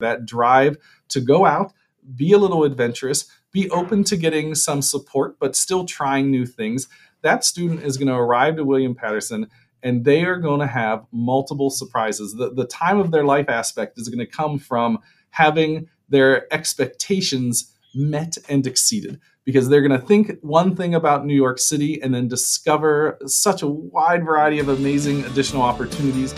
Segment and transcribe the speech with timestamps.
[0.00, 0.76] that drive
[1.08, 1.72] to go out,
[2.14, 6.88] be a little adventurous, be open to getting some support, but still trying new things.
[7.22, 9.48] That student is going to arrive to William Paterson
[9.82, 12.34] and they are going to have multiple surprises.
[12.34, 14.98] The, the time of their life aspect is going to come from
[15.30, 21.34] having their expectations met and exceeded because they're going to think one thing about New
[21.34, 26.34] York City and then discover such a wide variety of amazing additional opportunities.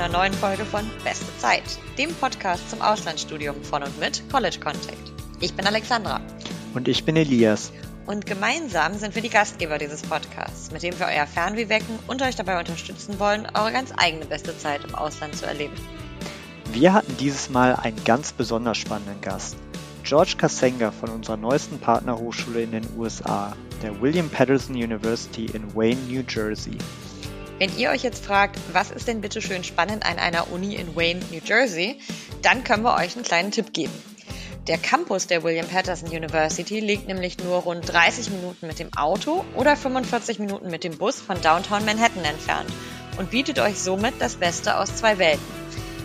[0.00, 1.62] Einer neuen Folge von Beste Zeit,
[1.98, 5.12] dem Podcast zum Auslandsstudium von und mit College Contact.
[5.40, 6.22] Ich bin Alexandra.
[6.72, 7.70] Und ich bin Elias.
[8.06, 12.22] Und gemeinsam sind wir die Gastgeber dieses Podcasts, mit dem wir euer Fernweh wecken und
[12.22, 15.74] euch dabei unterstützen wollen, eure ganz eigene beste Zeit im Ausland zu erleben.
[16.72, 19.56] Wir hatten dieses Mal einen ganz besonders spannenden Gast.
[20.02, 26.00] George Kasenga von unserer neuesten Partnerhochschule in den USA, der William Patterson University in Wayne,
[26.08, 26.78] New Jersey.
[27.60, 30.96] Wenn ihr euch jetzt fragt, was ist denn bitte schön spannend an einer Uni in
[30.96, 32.00] Wayne, New Jersey,
[32.40, 33.92] dann können wir euch einen kleinen Tipp geben.
[34.66, 39.44] Der Campus der William Patterson University liegt nämlich nur rund 30 Minuten mit dem Auto
[39.54, 42.70] oder 45 Minuten mit dem Bus von Downtown Manhattan entfernt
[43.18, 45.44] und bietet euch somit das Beste aus zwei Welten.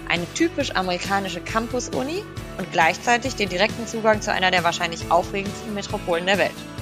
[0.10, 2.22] Eine typisch amerikanische Campus-Uni
[2.58, 6.75] und gleichzeitig den direkten Zugang zu einer der wahrscheinlich aufregendsten Metropolen der Welt.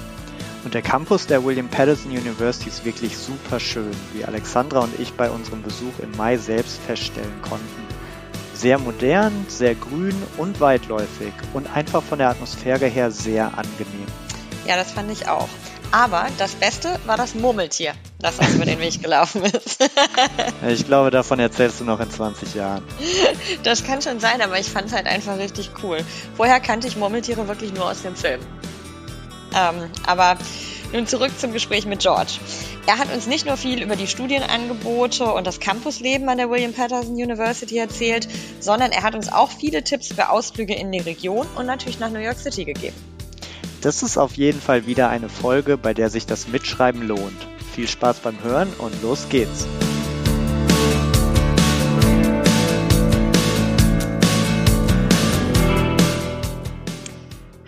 [0.63, 5.13] Und der Campus der William Patterson University ist wirklich super schön, wie Alexandra und ich
[5.13, 7.83] bei unserem Besuch im Mai selbst feststellen konnten.
[8.53, 14.07] Sehr modern, sehr grün und weitläufig und einfach von der Atmosphäre her sehr angenehm.
[14.65, 15.49] Ja, das fand ich auch.
[15.91, 19.87] Aber das Beste war das Murmeltier, das uns über den Weg gelaufen ist.
[20.67, 22.83] ich glaube, davon erzählst du noch in 20 Jahren.
[23.63, 25.99] Das kann schon sein, aber ich fand es halt einfach richtig cool.
[26.35, 28.39] Vorher kannte ich Murmeltiere wirklich nur aus dem Film.
[29.55, 30.37] Ähm, aber
[30.93, 32.33] nun zurück zum Gespräch mit George.
[32.85, 36.73] Er hat uns nicht nur viel über die Studienangebote und das Campusleben an der William
[36.73, 38.27] Patterson University erzählt,
[38.59, 42.11] sondern er hat uns auch viele Tipps für Ausflüge in die Region und natürlich nach
[42.11, 42.95] New York City gegeben.
[43.81, 47.47] Das ist auf jeden Fall wieder eine Folge, bei der sich das Mitschreiben lohnt.
[47.73, 49.65] Viel Spaß beim Hören und los geht's.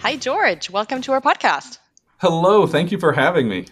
[0.05, 0.69] Hi, George.
[0.69, 1.79] Welcome to our podcast.
[2.19, 2.67] Hello.
[2.67, 3.65] Thank you for having me.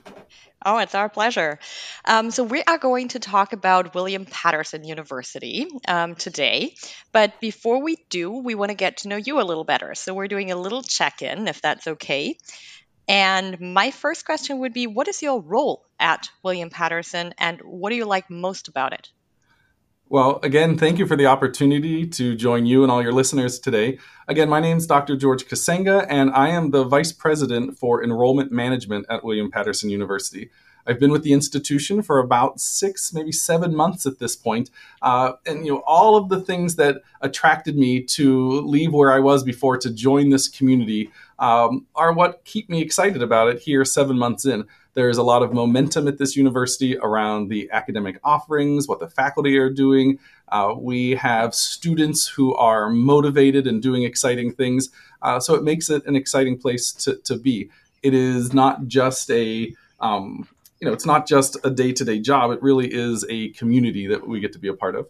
[0.65, 1.59] Oh, it's our pleasure.
[2.05, 6.73] Um, so, we are going to talk about William Paterson University um, today.
[7.11, 9.93] But before we do, we want to get to know you a little better.
[9.93, 12.35] So, we're doing a little check in, if that's okay.
[13.07, 17.91] And my first question would be What is your role at William Paterson, and what
[17.91, 19.07] do you like most about it?
[20.13, 23.97] Well, again, thank you for the opportunity to join you and all your listeners today.
[24.27, 25.17] Again, my name is Dr.
[25.17, 30.51] George Kacenga, and I am the Vice President for Enrollment Management at William Paterson University.
[30.85, 34.69] I've been with the institution for about six, maybe seven months at this point.
[35.01, 39.17] Uh, and you know, all of the things that attracted me to leave where I
[39.17, 41.09] was before to join this community
[41.39, 44.65] um, are what keep me excited about it here seven months in.
[44.93, 49.57] There's a lot of momentum at this university around the academic offerings, what the faculty
[49.57, 50.19] are doing.
[50.49, 54.89] Uh, we have students who are motivated and doing exciting things.
[55.21, 57.69] Uh, so it makes it an exciting place to, to be.
[58.03, 60.47] It is not just a um,
[60.83, 62.51] you know, it's not just a day to day job.
[62.51, 65.07] It really is a community that we get to be a part of.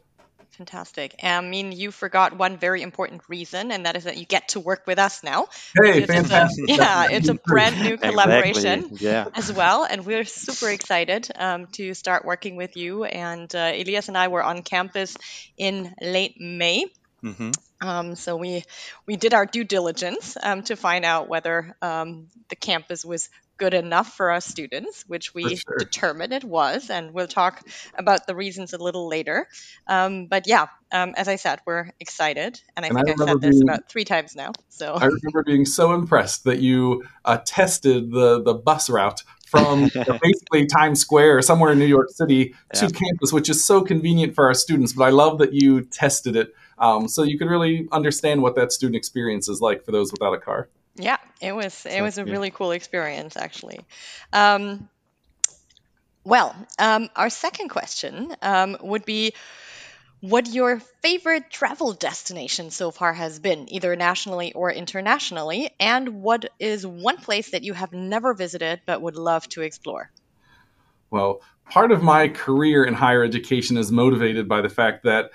[0.58, 1.16] Fantastic.
[1.24, 4.60] I mean, you forgot one very important reason, and that is that you get to
[4.60, 5.48] work with us now.
[5.82, 6.70] Hey, fantastic.
[6.70, 9.08] A, yeah, it's a brand new collaboration exactly.
[9.08, 9.28] yeah.
[9.34, 9.84] as well.
[9.84, 13.04] And we're super excited um, to start working with you.
[13.04, 15.18] And uh, Elias and I were on campus
[15.58, 16.86] in late May.
[17.24, 17.52] Mm-hmm.
[17.82, 18.64] Um, so we
[19.08, 23.74] we did our due diligence um, to find out whether um, the campus was good
[23.74, 25.78] enough for our students, which we sure.
[25.78, 29.48] determined it was, and we'll talk about the reasons a little later.
[29.88, 33.30] Um, but yeah, um, as I said, we're excited, and I and think I have
[33.30, 34.52] said this being, about three times now.
[34.70, 39.84] So I remember being so impressed that you uh, tested the the bus route from
[40.22, 44.34] basically Times Square or somewhere in New York City to campus, which is so convenient
[44.34, 44.94] for our students.
[44.94, 48.72] But I love that you tested it um, so you could really understand what that
[48.72, 50.70] student experience is like for those without a car.
[50.96, 53.80] Yeah, it was it was a really cool experience actually.
[54.32, 54.90] Um,
[56.24, 59.34] well, um, our second question um, would be
[60.22, 66.46] what your favorite travel destination so far has been, either nationally or internationally, and what
[66.60, 70.10] is one place that you have never visited but would love to explore?
[71.12, 75.32] Well, part of my career in higher education is motivated by the fact that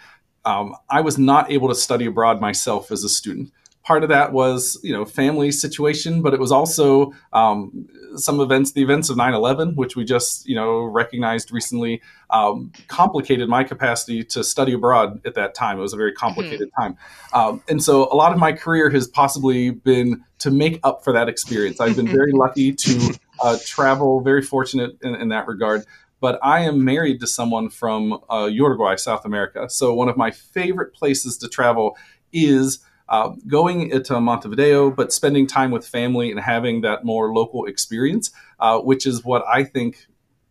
[0.47, 3.53] um, I was not able to study abroad myself as a student
[3.89, 8.73] part of that was you know family situation but it was also um, some events,
[8.73, 14.25] the events of 9/11, which we just you know recognized recently, um, complicated my capacity
[14.25, 15.79] to study abroad at that time.
[15.79, 16.83] It was a very complicated mm-hmm.
[16.83, 16.99] time,
[17.33, 21.13] um, and so a lot of my career has possibly been to make up for
[21.13, 21.81] that experience.
[21.81, 25.85] I've been very lucky to uh, travel, very fortunate in, in, that regard.
[26.21, 29.69] But I am married to someone from uh, Uruguay, South America.
[29.71, 31.97] So one of my favorite places to travel
[32.33, 37.65] is uh, going to Montevideo, but spending time with family and having that more local
[37.65, 40.07] experience, uh, which is what I think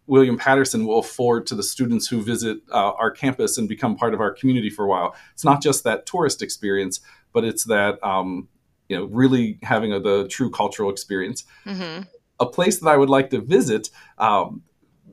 [0.08, 4.14] William Paterson will afford to the students who visit uh, our campus and become part
[4.14, 5.16] of our community for a while.
[5.34, 7.02] It's not just that tourist experience,
[7.34, 8.48] but it's that um,
[8.88, 11.44] you know really having a, the true cultural experience.
[11.66, 12.04] Mm-hmm.
[12.40, 13.90] A place that I would like to visit.
[14.18, 14.64] Um,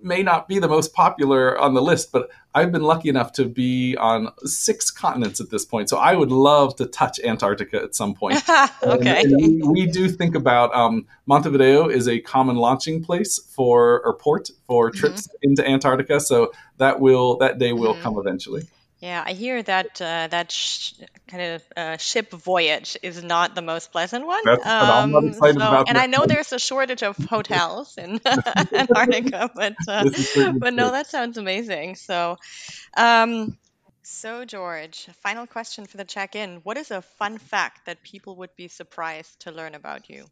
[0.04, 3.46] may not be the most popular on the list, but I've been lucky enough to
[3.46, 5.88] be on six continents at this point.
[5.88, 8.36] So I would love to touch Antarctica at some point.
[8.82, 9.22] okay.
[9.22, 14.02] And, and we, we, do think about um, Montevideo is a common launching place for
[14.04, 14.98] or port for mm-hmm.
[14.98, 15.50] trips mm-hmm.
[15.50, 16.20] into Antarctica.
[16.20, 18.02] So that will that day will mm-hmm.
[18.02, 18.68] come eventually.
[19.04, 20.94] Yeah, I hear that uh, that sh-
[21.28, 24.40] kind of uh, ship voyage is not the most pleasant one.
[24.46, 25.90] That's um, I'm excited so, about.
[25.90, 28.18] And I know there's a shortage of hotels in
[28.72, 30.04] Antarctica, but uh,
[30.58, 31.96] but no, that sounds amazing.
[31.96, 32.38] So,
[32.96, 33.58] um,
[34.04, 38.56] so George, final question for the check-in: What is a fun fact that people would
[38.56, 40.24] be surprised to learn about you?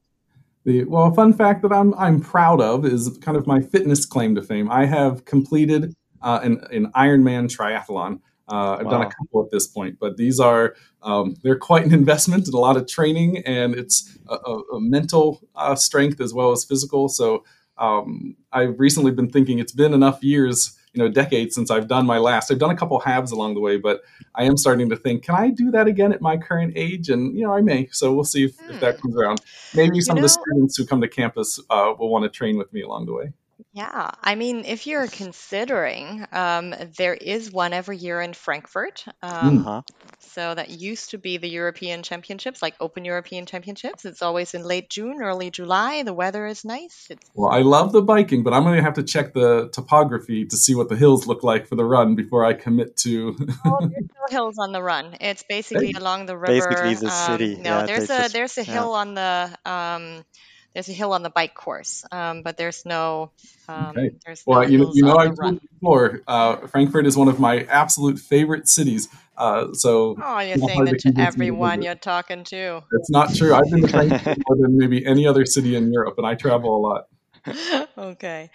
[0.65, 4.07] The, well, a fun fact that I'm I'm proud of is kind of my fitness
[4.07, 4.71] claim to fame.
[4.71, 8.21] I have completed uh, an, an Ironman triathlon.
[8.53, 8.91] Uh, I've wow.
[8.91, 12.55] done a couple at this point, but these are um, they're quite an investment and
[12.55, 16.63] a lot of training, and it's a, a, a mental uh, strength as well as
[16.63, 17.09] physical.
[17.09, 17.45] So
[17.79, 22.05] um, I've recently been thinking it's been enough years, you know, decades since I've done
[22.05, 22.51] my last.
[22.51, 24.03] I've done a couple halves along the way, but
[24.35, 27.09] I am starting to think, can I do that again at my current age?
[27.09, 27.89] And you know, I may.
[27.91, 29.01] So we'll see if, if that hmm.
[29.01, 29.41] comes around.
[29.75, 32.29] Maybe some you know, of the students who come to campus uh, will want to
[32.29, 33.33] train with me along the way.
[33.75, 39.05] Yeah, I mean, if you're considering, um, there is one every year in Frankfurt.
[39.23, 39.83] Um, Uh-huh.
[40.19, 44.05] so that used to be the European Championships, like Open European Championships.
[44.05, 46.03] It's always in late June, early July.
[46.03, 47.07] The weather is nice.
[47.11, 50.45] It's Well, I love the biking, but I'm going to have to check the topography
[50.47, 53.37] to see what the hills look like for the run before I commit to.
[53.67, 55.17] oh, there's no hills on the run.
[55.21, 56.53] It's basically along the river.
[56.53, 57.57] Basically, the Um, city.
[57.57, 58.73] no, Yeah, there's they a just there's a yeah.
[58.73, 60.25] hill on the um,
[60.75, 63.31] there's a hill on the bike course, um, but there's no.
[63.69, 64.11] Um, okay.
[64.25, 67.39] There's well, no you, you know, I've told you before, uh, Frankfurt is one of
[67.39, 69.09] my absolute favorite cities.
[69.37, 70.17] Uh, so.
[70.23, 72.83] Oh, you're saying that to everyone you're talking to.
[72.93, 73.55] It's not true.
[73.55, 76.77] I've been to Frankfurt more than maybe any other city in Europe, and I travel
[76.77, 77.89] a lot.
[77.99, 78.51] okay.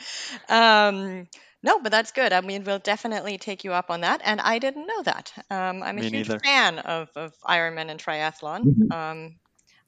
[0.49, 1.27] Um,
[1.63, 2.33] no, but that's good.
[2.33, 4.21] I mean, we'll definitely take you up on that.
[4.23, 5.33] And I didn't know that.
[5.49, 6.39] Um, I'm a Me huge neither.
[6.39, 8.63] fan of, of Ironman and triathlon.
[8.63, 8.91] Mm-hmm.
[8.91, 9.35] Um,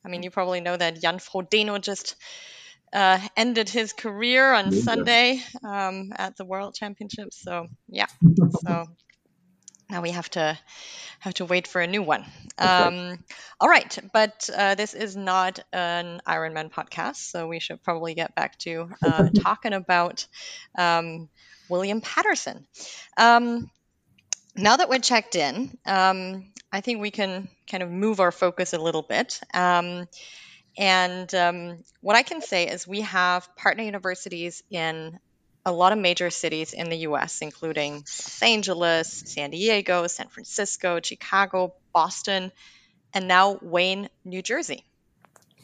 [0.03, 2.15] I mean, you probably know that Jan Frodeno just
[2.93, 4.81] uh, ended his career on yeah.
[4.81, 7.41] Sunday um, at the World Championships.
[7.41, 8.07] So yeah,
[8.65, 8.85] so
[9.89, 10.57] now we have to
[11.19, 12.25] have to wait for a new one.
[12.57, 13.23] Um,
[13.59, 18.35] all right, but uh, this is not an Ironman podcast, so we should probably get
[18.35, 20.27] back to uh, talking about
[20.77, 21.29] um,
[21.69, 22.65] William Paterson.
[23.17, 23.69] Um,
[24.55, 28.73] now that we're checked in, um, I think we can kind of move our focus
[28.73, 29.39] a little bit.
[29.53, 30.07] Um,
[30.77, 35.19] and um, what I can say is we have partner universities in
[35.65, 40.99] a lot of major cities in the US, including Los Angeles, San Diego, San Francisco,
[41.03, 42.51] Chicago, Boston,
[43.13, 44.83] and now Wayne, New Jersey,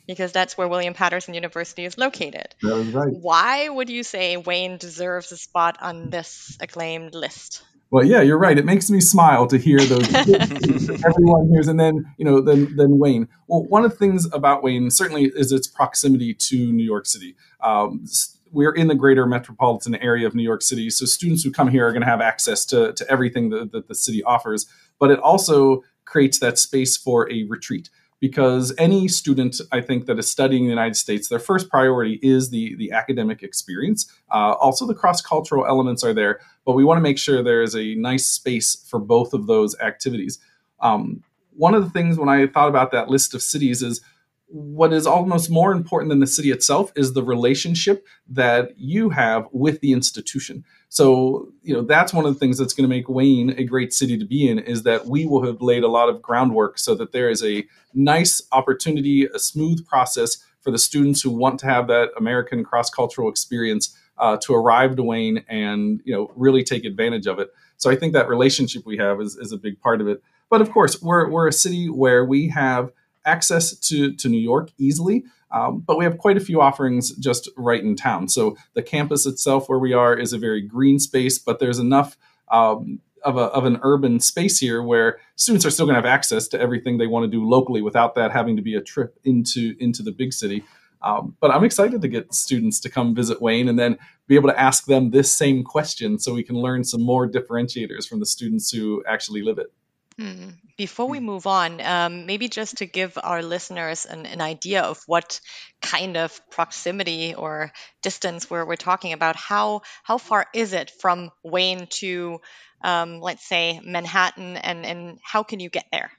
[0.08, 2.48] because that's where William Paterson University is located.
[2.62, 3.14] That is right.
[3.14, 7.64] Why would you say Wayne deserves a spot on this acclaimed list?
[7.92, 8.58] Well, yeah, you're right.
[8.58, 10.14] It makes me smile to hear those
[11.06, 13.28] everyone hears, and then you know, then then Wayne.
[13.48, 17.36] Well, one of the things about Wayne certainly is its proximity to New York City.
[17.62, 18.06] Um,
[18.52, 21.88] we're in the greater metropolitan area of New York City, so students who come here
[21.88, 24.66] are going to have access to to everything that, that the city offers.
[25.00, 27.90] But it also creates that space for a retreat
[28.28, 32.16] because any student i think that is studying in the united states their first priority
[32.24, 34.12] is the, the academic experience.
[34.32, 37.76] Uh, also the cross-cultural elements are there but we want to make sure there is
[37.76, 40.40] a nice space for both of those activities.
[40.80, 44.02] Um, one of the things when i thought about that list of cities is
[44.48, 49.48] what is almost more important than the city itself is the relationship that you have
[49.52, 50.64] with the institution
[50.96, 53.92] so, you know, that's one of the things that's going to make Wayne a great
[53.92, 56.96] city to be in is that we will have laid a lot of groundwork so
[56.96, 61.66] that there is a nice opportunity, a smooth process for the students who want to
[61.66, 66.86] have that American cross-cultural experience uh, to arrive to Wayne and, you know, really take
[66.86, 67.50] advantage of it.
[67.76, 70.24] So I think that relationship we have is, is a big part of it.
[70.50, 72.92] But of course, we're, we're a city where we have
[73.26, 75.24] access to, to New York easily.
[75.52, 78.28] Um, but we have quite a few offerings just right in town.
[78.28, 82.18] So the campus itself, where we are, is a very green space, but there's enough
[82.52, 86.14] um, of, a, of an urban space here where students are still going to have
[86.14, 89.18] access to everything they want to do locally without that having to be a trip
[89.24, 90.64] into into the big city.
[91.02, 94.50] Um, but I'm excited to get students to come visit Wayne and then be able
[94.50, 98.26] to ask them this same question so we can learn some more differentiators from the
[98.26, 99.72] students who actually live it.
[100.18, 100.52] Hmm.
[100.78, 105.02] Before we move on, um, maybe just to give our listeners an, an idea of
[105.08, 105.42] what
[105.82, 111.32] kind of proximity or distance we're, we're talking about, how how far is it from
[111.44, 112.40] Wayne to,
[112.82, 116.12] um, let's say, Manhattan, and, and how can you get there?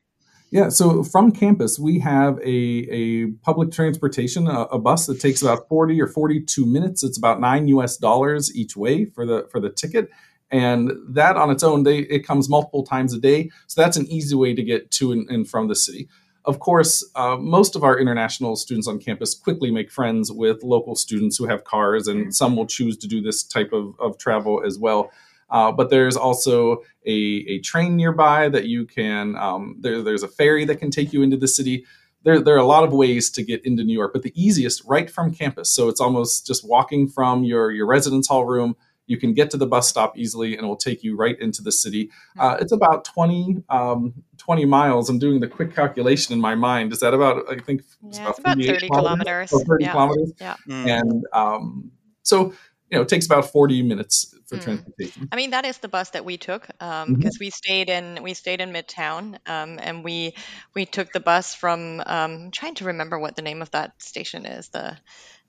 [0.50, 5.42] Yeah, so from campus, we have a, a public transportation, a, a, bus that takes
[5.42, 7.02] about 40 or 42 minutes.
[7.02, 10.08] It's about nine US dollars each way for the for the ticket.
[10.56, 13.50] And that on its own, they, it comes multiple times a day.
[13.66, 16.08] So that's an easy way to get to and, and from the city.
[16.46, 20.94] Of course, uh, most of our international students on campus quickly make friends with local
[20.94, 24.62] students who have cars, and some will choose to do this type of, of travel
[24.64, 25.10] as well.
[25.50, 30.28] Uh, but there's also a, a, train nearby that you can, um, there, there's a
[30.28, 31.84] ferry that can take you into the city.
[32.25, 34.82] There, there are a lot of ways to get into New York, but the easiest
[34.86, 35.70] right from campus.
[35.70, 38.76] So it's almost just walking from your, your residence hall room.
[39.06, 41.62] You can get to the bus stop easily and it will take you right into
[41.62, 42.10] the city.
[42.38, 45.08] Uh, it's about 20, um, 20 miles.
[45.08, 46.92] I'm doing the quick calculation in my mind.
[46.92, 49.50] Is that about, I think, it's yeah, about, it's about 30 kilometers.
[49.50, 49.68] kilometers.
[49.68, 49.92] 30 yeah.
[49.92, 50.32] kilometers.
[50.40, 50.56] Yeah.
[50.68, 51.00] Mm.
[51.00, 51.90] And um,
[52.22, 52.52] so
[52.90, 54.62] you know, it takes about 40 minutes for mm.
[54.62, 55.28] transportation.
[55.32, 57.28] I mean, that is the bus that we took because um, mm-hmm.
[57.40, 60.34] we stayed in we stayed in Midtown, um, and we
[60.75, 62.02] we took the bus from.
[62.06, 64.68] Um, trying to remember what the name of that station is.
[64.68, 64.96] The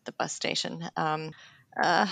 [0.05, 0.89] the bus station.
[0.95, 1.31] Um,
[1.81, 2.07] uh,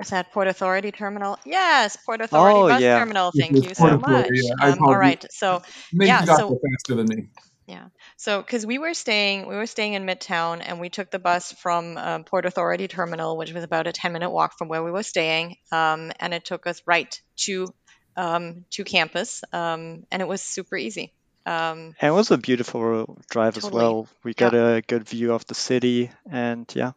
[0.00, 1.38] is that Port Authority Terminal?
[1.44, 2.98] Yes, Port Authority oh, Bus yeah.
[2.98, 3.32] Terminal.
[3.36, 4.28] Thank you so much.
[4.32, 5.62] Yeah, um, all right, so
[5.92, 7.28] yeah, so faster than me.
[7.66, 7.86] Yeah.
[8.16, 11.52] So, because we were staying, we were staying in Midtown, and we took the bus
[11.52, 14.92] from uh, Port Authority Terminal, which was about a ten minute walk from where we
[14.92, 17.74] were staying, um, and it took us right to
[18.16, 21.12] um, to campus, um, and it was super easy.
[21.44, 23.70] Um, and it was a beautiful drive totally.
[23.70, 24.08] as well.
[24.24, 24.76] We got yeah.
[24.76, 26.92] a good view of the city, and yeah,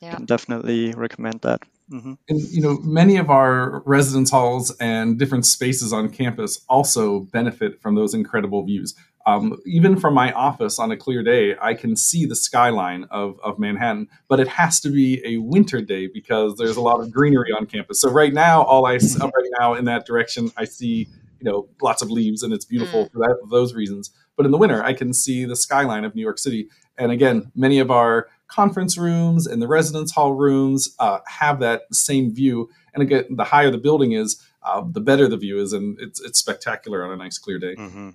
[0.00, 0.14] yeah.
[0.14, 1.62] can definitely recommend that.
[1.90, 2.12] Mm-hmm.
[2.28, 7.80] And you know, many of our residence halls and different spaces on campus also benefit
[7.80, 8.94] from those incredible views.
[9.26, 13.38] Um, even from my office on a clear day, I can see the skyline of,
[13.44, 17.12] of Manhattan, but it has to be a winter day because there's a lot of
[17.12, 18.00] greenery on campus.
[18.00, 21.08] So right now, all I see right now in that direction, I see
[21.40, 23.12] you know lots of leaves and it's beautiful mm.
[23.12, 24.10] for that, those reasons.
[24.36, 26.68] But in the winter, I can see the skyline of New York City.
[26.96, 31.82] And again, many of our conference rooms and the residence hall rooms uh, have that
[31.92, 32.68] same view.
[32.94, 36.20] And again, the higher the building is, uh, the better the view is, and it's
[36.20, 37.74] it's spectacular on a nice clear day.
[37.76, 38.10] Mm-hmm.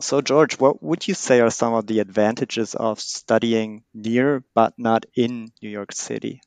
[0.00, 4.72] So, George, what would you say are some of the advantages of studying near but
[4.78, 6.40] not in New York City?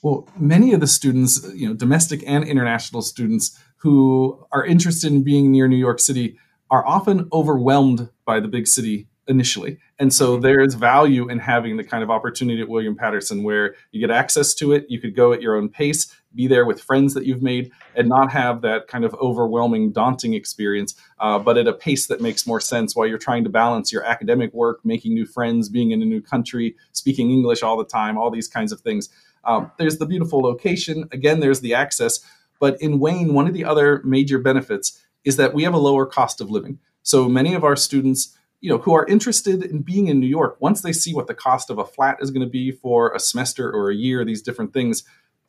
[0.00, 5.22] Well, many of the students, you know, domestic and international students who are interested in
[5.22, 6.38] being near New York City
[6.70, 9.78] are often overwhelmed by the big city initially.
[9.98, 10.42] And so mm-hmm.
[10.42, 14.14] there is value in having the kind of opportunity at William Paterson where you get
[14.14, 17.26] access to it, you could go at your own pace, be there with friends that
[17.26, 21.72] you've made, and not have that kind of overwhelming, daunting experience, uh, but at a
[21.72, 25.26] pace that makes more sense while you're trying to balance your academic work, making new
[25.26, 28.80] friends, being in a new country, speaking English all the time, all these kinds of
[28.80, 29.08] things.
[29.44, 31.08] Um, there's the beautiful location.
[31.12, 32.20] Again, there's the access.
[32.60, 36.06] But in Wayne, one of the other major benefits is that we have a lower
[36.06, 36.78] cost of living.
[37.02, 40.56] So many of our students you know, who are interested in being in New York,
[40.60, 43.20] once they see what the cost of a flat is going to be for a
[43.20, 45.04] semester or a year, these different things,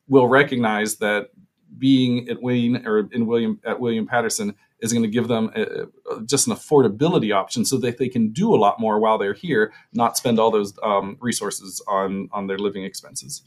[0.06, 1.30] will recognize that
[1.76, 5.62] being at Wayne or in William at William Paterson is going to give them a,
[5.62, 9.34] a, just an affordability option, so that they can do a lot more while they're
[9.34, 13.42] here, not spend all those um, resources on on their living expenses.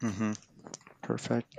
[0.00, 0.32] Mm-hmm.
[1.02, 1.56] Perfect.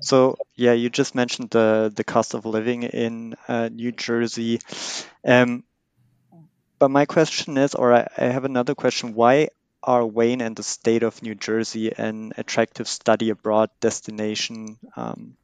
[0.00, 4.60] So yeah, you just mentioned the the cost of living in uh, New Jersey.
[5.26, 5.64] Um,
[6.78, 9.48] but my question is, or I, I have another question: Why
[9.82, 14.78] are Wayne and the state of New Jersey an attractive study abroad destination?
[14.96, 15.36] Um,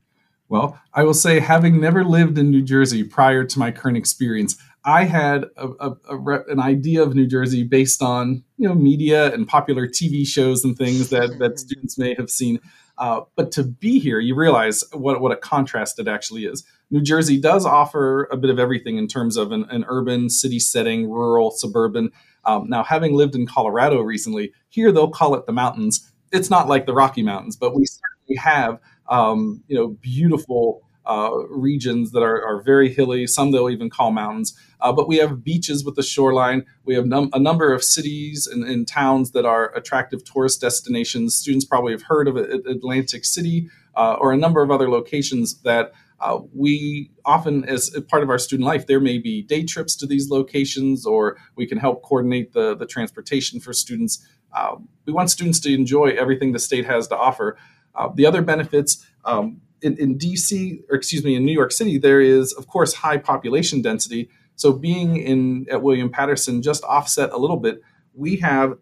[0.48, 4.56] well, I will say, having never lived in New Jersey prior to my current experience,
[4.84, 9.32] I had a, a, a, an idea of New Jersey based on you know media
[9.32, 12.60] and popular TV shows and things that that students may have seen.
[12.98, 16.64] Uh, but to be here, you realize what what a contrast it actually is.
[16.90, 20.58] New Jersey does offer a bit of everything in terms of an, an urban city
[20.58, 22.10] setting, rural, suburban.
[22.44, 26.12] Um, now, having lived in Colorado recently, here they'll call it the mountains.
[26.30, 31.30] It's not like the Rocky Mountains, but we certainly have um, you know beautiful uh,
[31.50, 33.26] regions that are, are, very hilly.
[33.26, 34.58] Some they'll even call mountains.
[34.80, 36.64] Uh, but we have beaches with the shoreline.
[36.86, 41.34] We have num- a number of cities and, and, towns that are attractive tourist destinations.
[41.34, 45.92] Students probably have heard of Atlantic City uh, or a number of other locations that
[46.24, 50.06] uh, we often, as part of our student life, there may be day trips to
[50.06, 54.26] these locations, or we can help coordinate the, the transportation for students.
[54.56, 57.58] Uh, we want students to enjoy everything the state has to offer.
[57.94, 61.98] Uh, the other benefits um, in, in, DC, or excuse me, in New York City,
[61.98, 64.30] there is, of course, high population density.
[64.56, 67.82] So being in at William Paterson just offset a little bit.
[68.14, 68.78] We have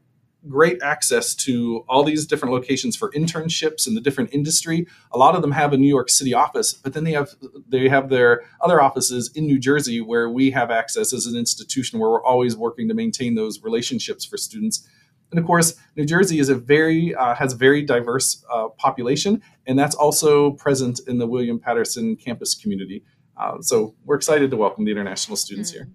[0.49, 4.87] great access to all these different locations for internships in the different industry.
[5.13, 7.31] A lot of them have a New York City office, but then they have
[7.69, 11.99] they have their other offices in New Jersey where we have access as an institution
[11.99, 14.87] where we're always working to maintain those relationships for students.
[15.31, 19.43] And of course, New Jersey is a very uh, has a very diverse uh, population,
[19.67, 23.05] and that's also present in the William Paterson campus community.
[23.37, 25.75] Uh, so we're excited to welcome the international students mm.
[25.75, 25.89] here.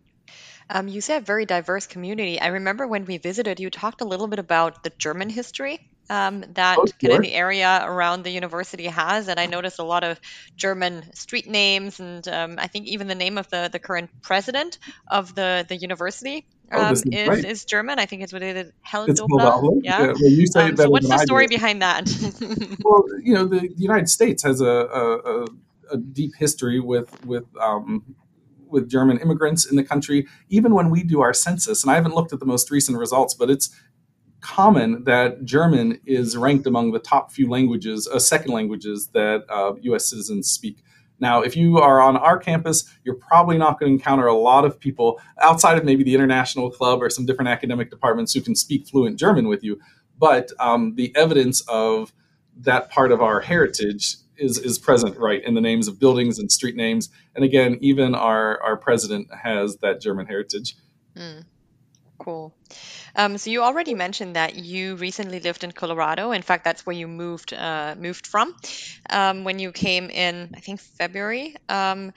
[0.70, 2.40] Um, you said very diverse community.
[2.40, 6.44] I remember when we visited, you talked a little bit about the German history um,
[6.54, 10.04] that oh, kind of the area around the university has, and I noticed a lot
[10.04, 10.20] of
[10.56, 14.80] German street names, and um, I think even the name of the, the current president
[15.08, 18.00] of the the university oh, um, is, is, is, German.
[18.00, 18.72] I think it's what it is.
[18.86, 19.82] Helldobler.
[19.84, 20.02] Yeah.
[20.02, 20.08] yeah.
[20.08, 22.06] Well, you say um, so what's the story behind that?
[22.84, 25.46] well, you know, the, the, United States has a, a,
[25.92, 28.16] a deep history with with um,
[28.70, 32.16] with German immigrants in the country, even when we do our census, and I haven't
[32.16, 33.70] looked at the most recent results, but it's
[34.42, 39.74] common that German is ranked among the top few languages, uh, second languages that uh,
[39.82, 40.10] U.S.
[40.10, 40.84] citizens speak.
[41.20, 44.66] Now, if you are on our campus, you're probably not going to encounter a lot
[44.66, 48.56] of people outside of maybe the international club or some different academic departments who can
[48.56, 49.80] speak fluent German with you.
[50.20, 52.14] But um, the evidence of
[52.60, 56.52] that part of our heritage is is present right in the names of buildings and
[56.52, 57.10] street names.
[57.36, 60.76] And again, even our our president has that German heritage.
[61.16, 61.44] Mm,
[62.20, 62.56] cool.
[63.16, 66.32] Um, so you already mentioned that you recently lived in Colorado.
[66.32, 68.56] In fact, that's where you moved uh, moved from
[69.10, 71.56] um, when you came in, I think February.
[71.70, 72.14] Um,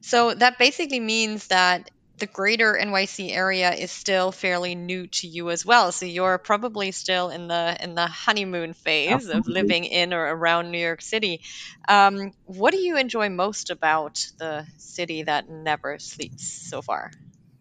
[0.00, 5.50] so that basically means that the greater NYC area is still fairly new to you
[5.50, 5.92] as well.
[5.92, 9.26] So you're probably still in the in the honeymoon phase Absolutely.
[9.28, 11.40] of living in or around New York City.
[11.88, 17.10] Um, what do you enjoy most about the city that never sleeps so far?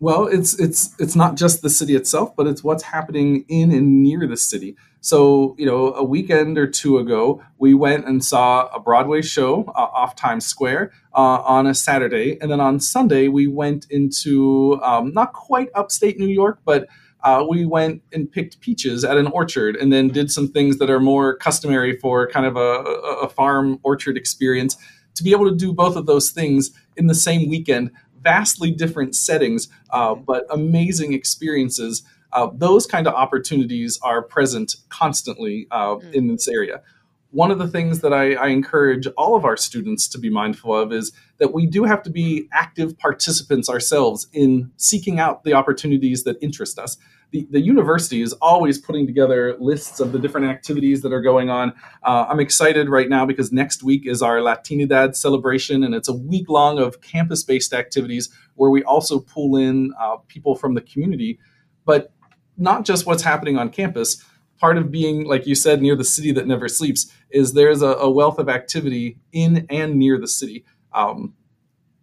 [0.04, 4.04] Well, it's it's it's not just the city itself, but it's what's happening in and
[4.04, 4.76] near the city.
[5.00, 9.64] So, you know, a weekend or two ago, we went and saw a Broadway show
[9.68, 12.38] uh, off Times Square uh, on a Saturday.
[12.42, 16.90] And then on Sunday, we went into um, not quite upstate New York, but
[17.24, 20.90] uh, we went and picked peaches at an orchard and then did some things that
[20.90, 22.84] are more customary for kind of a,
[23.22, 24.76] a farm orchard experience.
[25.16, 27.92] To be able to do both of those things in the same weekend,
[28.24, 35.68] vastly different settings, uh, but amazing experiences uh, those kind of opportunities are present constantly
[35.72, 36.14] uh, mm.
[36.14, 36.82] in this area.
[37.30, 40.76] One of the things that I, I, encourage all of our students to be mindful
[40.76, 45.54] of is that we do have to be active participants ourselves in seeking out the
[45.54, 46.98] opportunities that interest us.
[47.34, 51.50] The, the university is always putting together lists of the different activities that are going
[51.50, 51.74] on.
[52.04, 56.14] Uh, I'm excited right now because next week is our Latinidad celebration, and it's a
[56.14, 60.82] week long of campus based activities where we also pull in uh, people from the
[60.82, 61.40] community.
[61.86, 62.14] But
[62.56, 64.24] not just what's happening on campus.
[64.60, 67.88] Part of being, like you said, near the city that never sleeps is there's a,
[67.88, 70.66] a wealth of activity in and near the city.
[70.94, 71.34] Um,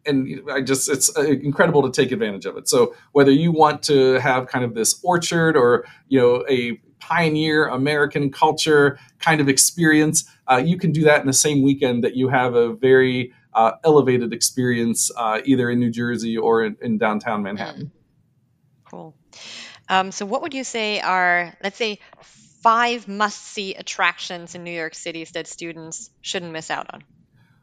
[0.07, 2.69] and I just it's uh, incredible to take advantage of it.
[2.69, 7.67] So whether you want to have kind of this orchard or you know a pioneer
[7.67, 12.15] American culture kind of experience, uh, you can do that in the same weekend that
[12.15, 16.99] you have a very uh, elevated experience uh, either in New Jersey or in, in
[16.99, 17.91] downtown Manhattan.
[18.85, 19.15] Cool.
[19.89, 21.99] Um, so, what would you say are, let's say,
[22.63, 27.03] five must see attractions in New York City that students shouldn't miss out on?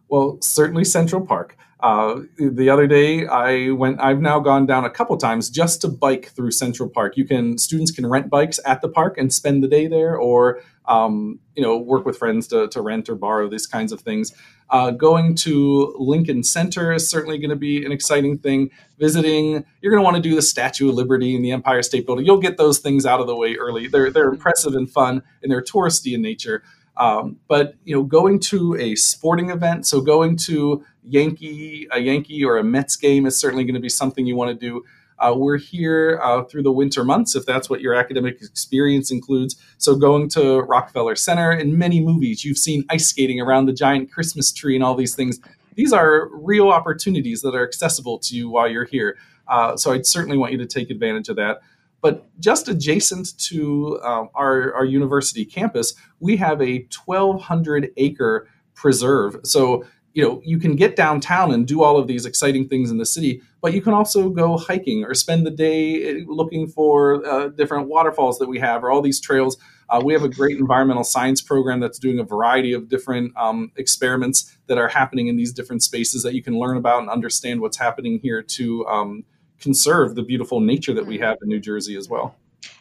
[0.09, 1.57] Well, certainly Central Park.
[1.79, 4.01] Uh, the other day, I went.
[4.01, 7.17] I've now gone down a couple times just to bike through Central Park.
[7.17, 10.59] You can students can rent bikes at the park and spend the day there, or
[10.87, 14.33] um, you know work with friends to, to rent or borrow these kinds of things.
[14.71, 18.71] Uh, going to Lincoln Center is certainly going to be an exciting thing.
[18.97, 22.07] Visiting, you're going to want to do the Statue of Liberty and the Empire State
[22.07, 22.25] Building.
[22.25, 23.87] You'll get those things out of the way early.
[23.87, 26.63] They're they're impressive and fun, and they're touristy in nature.
[26.97, 32.43] Um, but you know, going to a sporting event, so going to Yankee, a Yankee
[32.43, 34.83] or a Mets game is certainly going to be something you want to do.
[35.19, 39.55] Uh, we're here uh, through the winter months, if that's what your academic experience includes.
[39.77, 44.11] So, going to Rockefeller Center and many movies, you've seen ice skating around the giant
[44.11, 45.39] Christmas tree and all these things.
[45.75, 49.17] these are real opportunities that are accessible to you while you're here.
[49.47, 51.61] Uh, so I'd certainly want you to take advantage of that.
[52.07, 59.41] But just adjacent to um, our, our university campus, we have a 1,200 acre preserve.
[59.43, 62.97] So you know you can get downtown and do all of these exciting things in
[62.97, 67.23] the city but you can also go hiking or spend the day eh, looking for
[67.27, 69.57] uh, different waterfalls that we have or all these trails
[69.89, 73.71] uh, we have a great environmental science program that's doing a variety of different um,
[73.75, 77.61] experiments that are happening in these different spaces that you can learn about and understand
[77.61, 79.23] what's happening here to um,
[79.59, 81.25] conserve the beautiful nature that we mm-hmm.
[81.25, 82.35] have in new jersey as well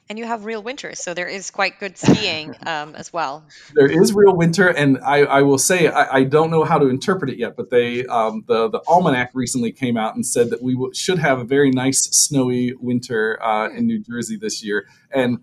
[0.08, 3.44] and you have real winter, so there is quite good skiing um, as well.
[3.74, 6.88] There is real winter, and I, I will say I, I, don't know how to
[6.88, 10.62] interpret it yet, but they um, the the almanac recently came out and said that
[10.62, 14.86] we w- should have a very nice snowy winter uh, in New Jersey this year.
[15.10, 15.38] And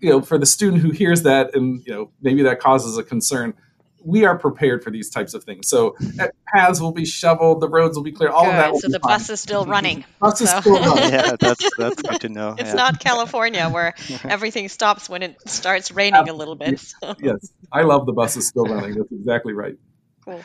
[0.00, 3.04] you know, for the student who hears that, and you know, maybe that causes a
[3.04, 3.54] concern
[4.04, 5.68] we are prepared for these types of things.
[5.68, 5.96] So
[6.52, 8.30] paths will be shoveled, the roads will be clear.
[8.30, 8.50] All good.
[8.50, 8.76] of that.
[8.76, 9.14] so the fine.
[9.14, 10.04] bus is still running.
[10.20, 10.44] bus so.
[10.44, 11.12] is still running.
[11.12, 12.54] yeah, that's that's good to know.
[12.58, 12.74] It's yeah.
[12.74, 16.80] not California where everything stops when it starts raining a little bit.
[16.80, 17.14] So.
[17.20, 18.94] Yes, I love the bus is still running.
[18.94, 19.76] That's exactly right.
[20.24, 20.42] Cool.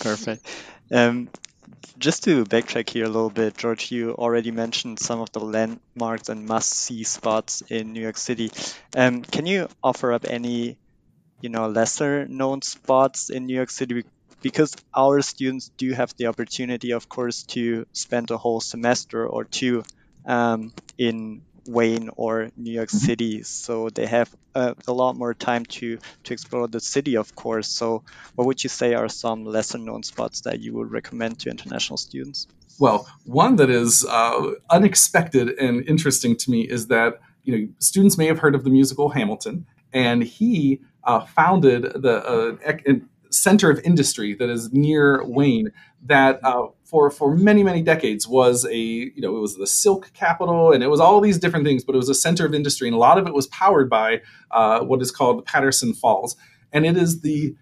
[0.00, 0.46] Perfect.
[0.90, 1.28] Um,
[1.98, 6.28] just to backtrack here a little bit, George, you already mentioned some of the landmarks
[6.28, 8.52] and must-see spots in New York City.
[8.96, 10.78] Um, can you offer up any
[11.40, 14.04] you know lesser known spots in New York City
[14.40, 19.44] because our students do have the opportunity, of course, to spend a whole semester or
[19.44, 19.82] two
[20.26, 23.06] um, in Wayne or New York mm-hmm.
[23.06, 27.34] City, so they have a, a, lot more time to to explore the city, of
[27.34, 27.68] course.
[27.68, 31.50] So, what would you say are some lesser known spots that you would recommend to
[31.50, 32.46] international students?
[32.78, 38.16] Well, one that is uh, unexpected and interesting to me is that you know students
[38.16, 42.92] may have heard of the musical Hamilton, and he uh, founded the uh,
[43.30, 45.72] center of industry that is near Wayne
[46.04, 50.12] that uh, for for many many decades was a you know it was the silk
[50.12, 52.86] capital and it was all these different things but it was a center of industry
[52.86, 56.36] and a lot of it was powered by uh, what is called Paterson Falls.
[56.72, 57.56] And it is the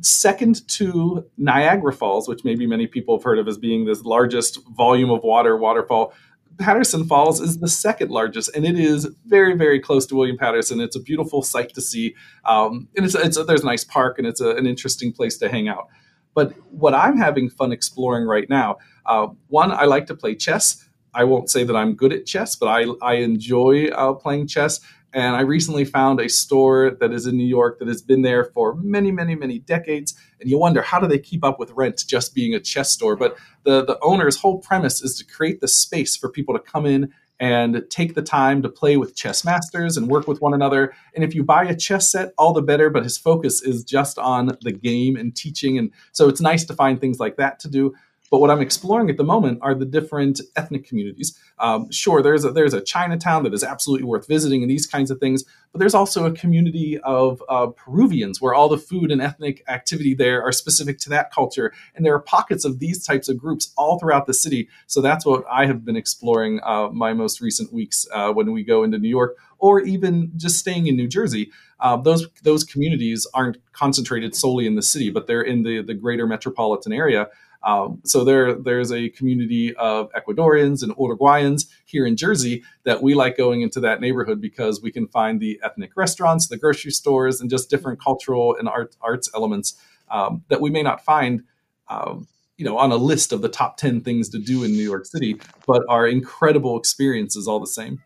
[0.00, 4.60] second to Niagara Falls which maybe many people have heard of as being this largest
[4.76, 6.14] volume of water waterfall
[6.58, 10.80] Paterson Falls is the second largest, and it is very, very close to William Paterson.
[10.80, 14.26] It's a beautiful sight to see, um, and it's, it's there's a nice park, and
[14.26, 15.88] it's a, an interesting place to hang out.
[16.34, 20.88] But what I'm having fun exploring right now, uh, one, I like to play chess.
[21.14, 24.80] I won't say that I'm good at chess, but I, I enjoy uh, playing chess.
[25.12, 28.44] And I recently found a store that is in New York that has been there
[28.44, 30.14] for many, many, many decades.
[30.40, 33.16] And you wonder how do they keep up with rent just being a chess store?
[33.16, 36.86] But the, the owner's whole premise is to create the space for people to come
[36.86, 40.94] in and take the time to play with chess masters and work with one another.
[41.14, 44.16] And if you buy a chess set, all the better, but his focus is just
[44.16, 45.76] on the game and teaching.
[45.76, 47.94] And so it's nice to find things like that to do.
[48.32, 51.38] But what I'm exploring at the moment are the different ethnic communities.
[51.58, 55.10] Um, sure, there's a, there's a Chinatown that is absolutely worth visiting and these kinds
[55.10, 59.20] of things, but there's also a community of uh, Peruvians where all the food and
[59.20, 61.74] ethnic activity there are specific to that culture.
[61.94, 64.70] And there are pockets of these types of groups all throughout the city.
[64.86, 68.64] So that's what I have been exploring uh, my most recent weeks uh, when we
[68.64, 71.50] go into New York or even just staying in New Jersey.
[71.80, 75.94] Uh, those those communities aren't concentrated solely in the city, but they're in the the
[75.94, 77.28] greater metropolitan area.
[77.64, 83.14] Um, so there, there's a community of Ecuadorians and Uruguayans here in Jersey that we
[83.14, 87.40] like going into that neighborhood because we can find the ethnic restaurants, the grocery stores,
[87.40, 89.74] and just different cultural and art, arts elements
[90.10, 91.44] um, that we may not find.
[91.88, 92.26] Um,
[92.58, 95.04] you know, on a list of the top 10 things to do in New York
[95.04, 98.00] City, but are incredible experiences all the same.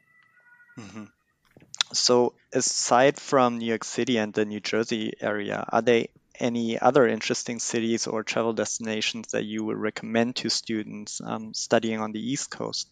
[0.78, 1.04] Mm-hmm.
[1.92, 6.08] So, aside from New York City and the New Jersey area, are they
[6.40, 12.00] any other interesting cities or travel destinations that you would recommend to students um, studying
[12.00, 12.88] on the East Coast?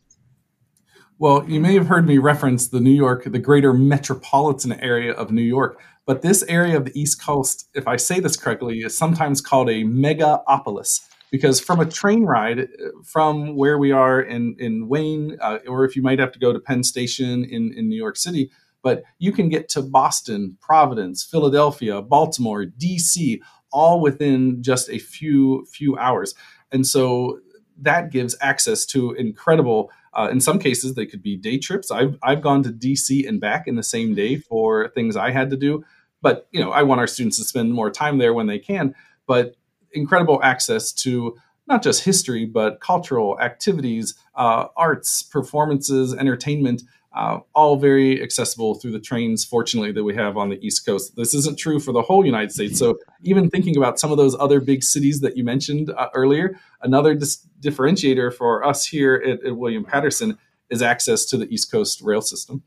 [1.19, 5.31] Well, you may have heard me reference the New York, the greater metropolitan area of
[5.31, 8.97] New York, but this area of the East Coast, if I say this correctly, is
[8.97, 12.69] sometimes called a megapolis because from a train ride
[13.05, 16.53] from where we are in, in Wayne, uh, or if you might have to go
[16.53, 18.51] to Penn Station in, in New York City,
[18.85, 23.41] but you can get to Boston, Providence, Philadelphia, Baltimore, DC,
[23.73, 26.35] all within just a few few hours.
[26.71, 27.41] And so
[27.81, 29.91] that gives access to incredible.
[30.13, 31.91] Uh, in some cases, they could be day trips.
[31.91, 35.51] I've I've gone to DC and back in the same day for things I had
[35.51, 35.83] to do.
[36.21, 38.95] But you know, I want our students to spend more time there when they can.
[39.27, 39.57] But
[39.93, 46.83] incredible access to not just history, but cultural activities, uh, arts, performances, entertainment
[47.15, 51.15] uh, all very accessible through the trains, fortunately, that we have on the East Coast.
[51.17, 52.77] This isn't true for the whole United States.
[52.79, 56.59] So, even thinking about some of those other big cities that you mentioned uh, earlier,
[56.83, 60.37] another dis- differentiator for us here at, at, William Paterson
[60.71, 62.65] is access to the East Coast rail system.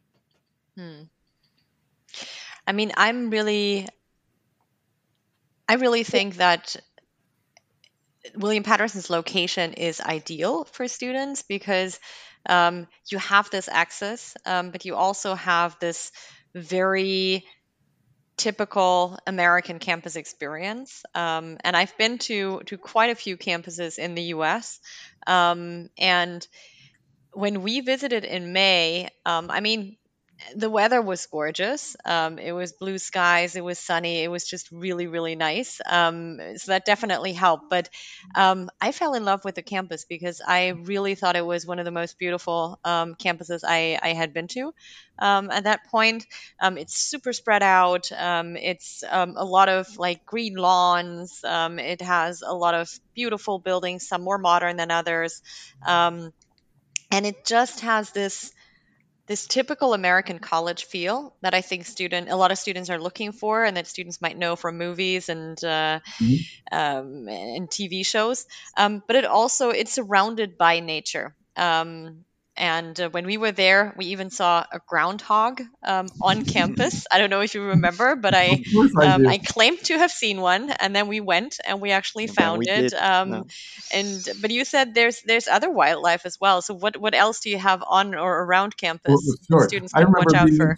[0.78, 1.04] Hmm.
[2.66, 3.86] I mean, I'm really,
[5.68, 6.78] I really think that
[8.36, 12.00] William Paterson's location is ideal for students because
[12.48, 16.12] um, you have this access, um, but you also have this
[16.56, 17.46] very
[18.38, 21.04] typical American campus experience.
[21.16, 24.80] Um, and I've been to to quite a few campuses in the U.S.
[25.26, 26.48] Um, and
[27.34, 29.98] when we visited in May, um, I mean,
[30.56, 31.96] the weather was gorgeous.
[32.06, 33.56] Um, it was blue skies.
[33.56, 34.24] It was sunny.
[34.24, 35.82] It was just really, really nice.
[35.86, 37.70] Um, so that definitely helped.
[37.70, 37.90] But
[38.36, 41.80] um, I fell in love with the campus because I really thought it was one
[41.80, 44.74] of the most beautiful um, campuses I, I, had been to.
[45.20, 46.26] Um, at that point,
[46.60, 48.12] um, it's super spread out.
[48.12, 51.42] it's a lot of like green lawns.
[51.44, 55.42] it has a lot of beautiful buildings, some more modern than others.
[55.86, 58.52] and it just has this
[59.28, 63.34] this typical American college feel that I think student a lot of students are looking
[63.34, 66.76] for, and that students might know from movies and uh, mm-hmm.
[66.78, 68.46] um, and TV shows.
[68.76, 71.36] Um, but it also it's surrounded by nature.
[71.56, 72.24] Um,
[72.58, 77.06] and uh, when we were there, we even saw a groundhog um, on campus.
[77.12, 78.64] I don't know if you remember, but I
[79.00, 82.28] I, um, I, claimed to have seen one, and then we went and we actually
[82.28, 82.94] found we it.
[82.94, 83.48] Um, no.
[83.94, 86.62] And but you said there's there's other wildlife as well.
[86.62, 89.38] So what what else do you have on or around campus?
[89.50, 89.68] Well, sure.
[89.68, 90.78] Students can watch out being, for.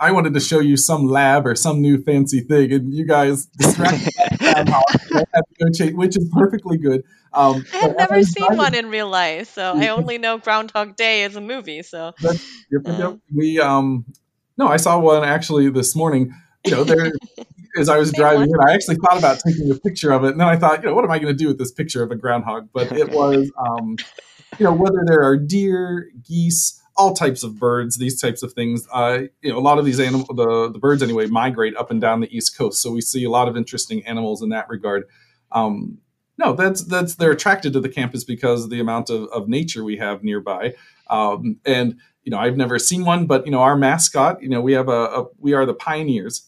[0.00, 3.46] I wanted to show you some lab or some new fancy thing, and you guys
[3.58, 4.14] distracted
[5.94, 7.04] which is perfectly good.
[7.32, 11.24] Um, I have never seen one in real life, so I only know Groundhog Day
[11.24, 11.82] is a movie.
[11.82, 12.14] So
[12.86, 14.04] uh, we um,
[14.56, 16.34] no, I saw one actually this morning.
[16.64, 17.12] You know, there
[17.78, 18.60] as I was driving one.
[18.62, 20.88] in, I actually thought about taking a picture of it, and then I thought, you
[20.88, 22.68] know, what am I going to do with this picture of a groundhog?
[22.72, 23.96] But it was, um,
[24.58, 28.86] you know, whether there are deer, geese, all types of birds, these types of things.
[28.92, 32.00] Uh, you know, a lot of these animals, the, the birds anyway, migrate up and
[32.00, 32.82] down the East Coast.
[32.82, 35.04] So we see a lot of interesting animals in that regard.
[35.52, 35.98] Um,
[36.36, 39.84] no, that's that's they're attracted to the campus because of the amount of, of nature
[39.84, 40.74] we have nearby.
[41.08, 44.60] Um, and you know, I've never seen one, but you know, our mascot, you know,
[44.60, 46.44] we have a, a we are the pioneers.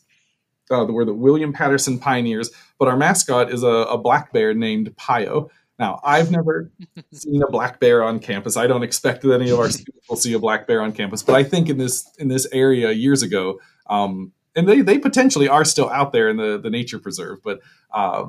[0.70, 4.96] Uh, we're the William Paterson Pioneers, but our mascot is a, a black bear named
[4.96, 5.50] Pio.
[5.80, 6.70] Now, I've never
[7.12, 8.58] seen a black bear on campus.
[8.58, 11.22] I don't expect that any of our students will see a black bear on campus,
[11.22, 15.48] but I think in this in this area years ago, um, and they they potentially
[15.48, 17.60] are still out there in the the nature preserve, but
[17.92, 18.26] uh,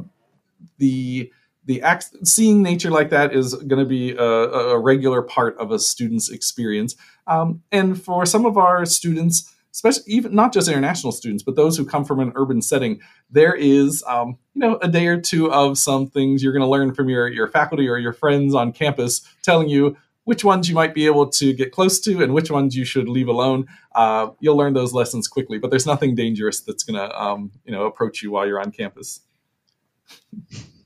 [0.78, 1.32] the
[1.66, 5.72] the act, seeing nature like that is going to be a, a, regular part of
[5.72, 6.96] a student's experience,
[7.28, 11.78] um, and for some of our students especially even not just international students, but those
[11.78, 15.52] who come from an urban setting, there is um, you know a day or two
[15.52, 18.72] of some things you're going to learn from your your faculty or your friends on
[18.72, 22.52] campus, telling you which ones you might be able to get close to and which
[22.52, 23.68] ones you should leave alone.
[23.96, 27.72] Uh, you'll learn those lessons quickly, but there's nothing dangerous that's going to um, you
[27.72, 29.22] know approach you while you're on campus.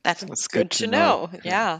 [0.03, 1.29] That's, That's good, good, to know.
[1.33, 1.39] know.
[1.43, 1.79] Yeah.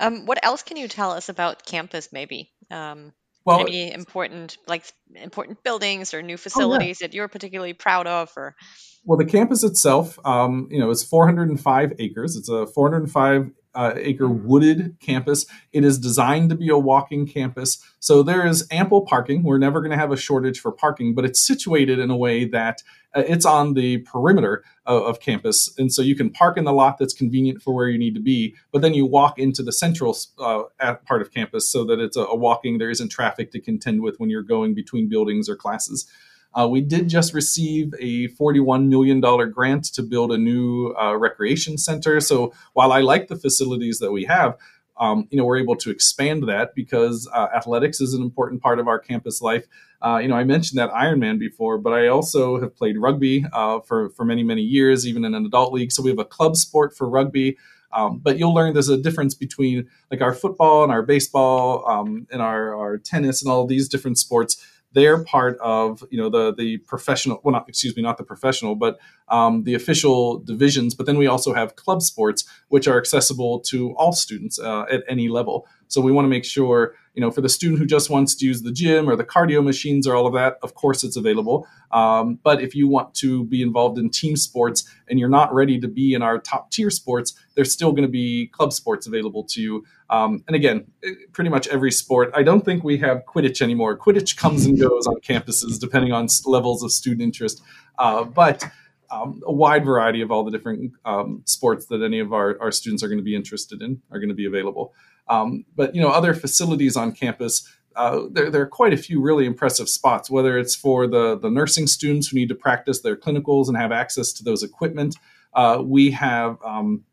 [0.00, 2.10] Um, what else can you tell us about campus?
[2.10, 2.50] Maybe.
[2.70, 3.12] Um,
[3.46, 7.08] well, any important like important buildings or new facilities oh, yeah.
[7.08, 8.56] that you're particularly proud of or
[9.04, 14.28] well the campus itself um, you know is 405 acres it's a 405 uh, acre
[14.28, 15.46] wooded campus.
[15.72, 17.78] It is designed to be a walking campus.
[18.00, 19.42] So there is ample parking.
[19.42, 22.46] We're never going to have a shortage for parking, but it's situated in a way
[22.46, 22.82] that
[23.14, 25.72] uh, it's on the perimeter of, of, campus.
[25.78, 28.20] And so you can park in the lot that's convenient for where you need to
[28.20, 30.64] be, but then you walk into the central uh,
[31.04, 34.18] part of campus so that it's a, a walking, there isn't traffic to contend with
[34.18, 36.10] when you're going between buildings or classes.
[36.56, 41.76] Uh, we did just receive a $41 million grant to build a new uh, recreation
[41.76, 42.18] center.
[42.20, 44.56] So while I like the facilities that we have,
[44.98, 48.78] um, you know, we're able to expand that because uh, athletics is an important part
[48.78, 49.66] of our campus life.
[50.00, 53.80] Uh, you know, I mentioned that Ironman before, but I also have played rugby uh,
[53.80, 55.92] for for many many years, even in an adult league.
[55.92, 57.58] So we have a club sport for rugby.
[57.92, 62.26] Um, but you'll learn there's a difference between like our football and our baseball um,
[62.30, 64.62] and our, our tennis and all these different sports
[64.96, 68.74] they're part of you know the the professional well not excuse me not the professional
[68.74, 70.94] but um, the official divisions.
[70.94, 75.02] But then we also have club sports which are accessible to all students uh, at
[75.08, 75.66] any level.
[75.88, 78.44] So we want to make sure you know, for the student who just wants to
[78.44, 81.66] use the gym or the cardio machines or all of that, of course it's available.
[81.90, 85.80] Um, but if you want to be involved in team sports and you're not ready
[85.80, 89.44] to be in our top tier sports, there's still going to be club sports available
[89.44, 89.84] to you.
[90.10, 92.30] Um, and again, eh, pretty much every sport.
[92.34, 93.96] I don't think we have Quidditch anymore.
[93.96, 97.62] Quidditch comes and goes on campuses depending on levels of student interest.
[97.98, 98.62] Uh, but
[99.10, 102.72] um, a wide variety of all the different um, sports that any of our, our
[102.72, 104.92] students are going to be interested in are going to be available.
[105.28, 109.20] Um, but you know, other facilities on campus, uh, there, there are quite a few
[109.20, 110.30] really impressive spots.
[110.30, 113.92] Whether it's for the the nursing students who need to practice their clinicals and have
[113.92, 115.16] access to those equipment,
[115.54, 117.04] uh, we have um,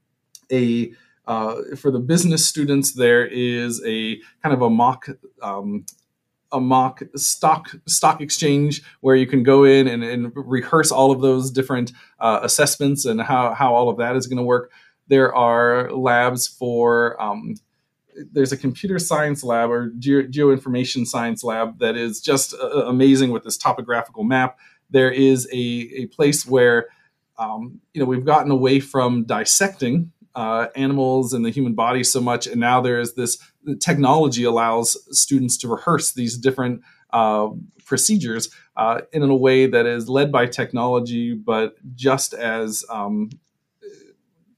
[0.51, 0.93] a
[1.25, 5.07] uh, for the business students, there is a kind of a mock
[5.41, 5.85] um,
[6.53, 11.21] a mock stock stock exchange where you can go in and, and rehearse all of
[11.21, 14.71] those different uh, assessments and how, how all of that is going to work.
[15.07, 17.55] There are labs for um,
[18.31, 23.31] there's a computer science lab or geo, geoinformation science lab that is just uh, amazing
[23.31, 24.57] with this topographical map.
[24.89, 26.87] There is a, a place where
[27.37, 32.21] um, you know we've gotten away from dissecting uh, animals and the human body so
[32.21, 33.37] much, and now there is this
[33.79, 37.49] technology allows students to rehearse these different uh,
[37.85, 43.29] procedures uh, in a way that is led by technology, but just as um,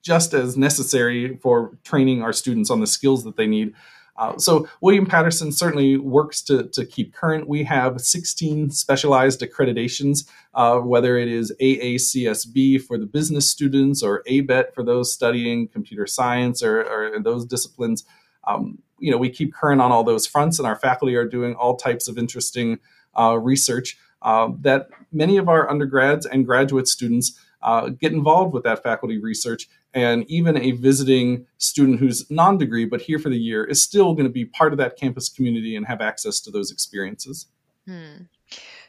[0.05, 3.73] just as necessary for training our students on the skills that they need.
[4.17, 7.49] Uh, so William Paterson certainly works to, to keep current.
[7.49, 14.23] We have 16 specialized accreditations, uh, whether it is AACSB for the business students or
[14.27, 18.05] ABET for those studying computer science or, or those disciplines.
[18.45, 21.55] Um, you know, we keep current on all those fronts, and our faculty are doing
[21.55, 22.79] all types of interesting
[23.19, 28.63] uh, research uh, that many of our undergrads and graduate students uh, get involved with
[28.63, 29.67] that faculty research.
[29.95, 34.13] And even a visiting student who's non degree but here for the year is still
[34.13, 37.47] going to be part of that campus community and have access to those experiences.
[37.87, 38.23] Hmm.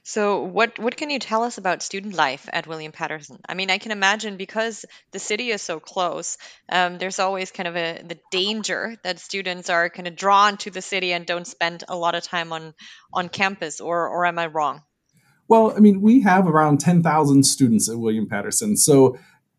[0.03, 3.41] So, what what can you tell us about student life at William Paterson?
[3.49, 6.39] I mean, I can imagine because the city is so close,
[6.69, 10.71] um, there's always kind of a the danger that students are kind of drawn to
[10.71, 12.75] the city and don't spend a lot of time on
[13.13, 13.81] on campus.
[13.81, 14.83] Or or am I wrong?
[15.49, 18.77] Well, I mean, we have around 10,000 students at William Paterson.
[18.77, 19.17] So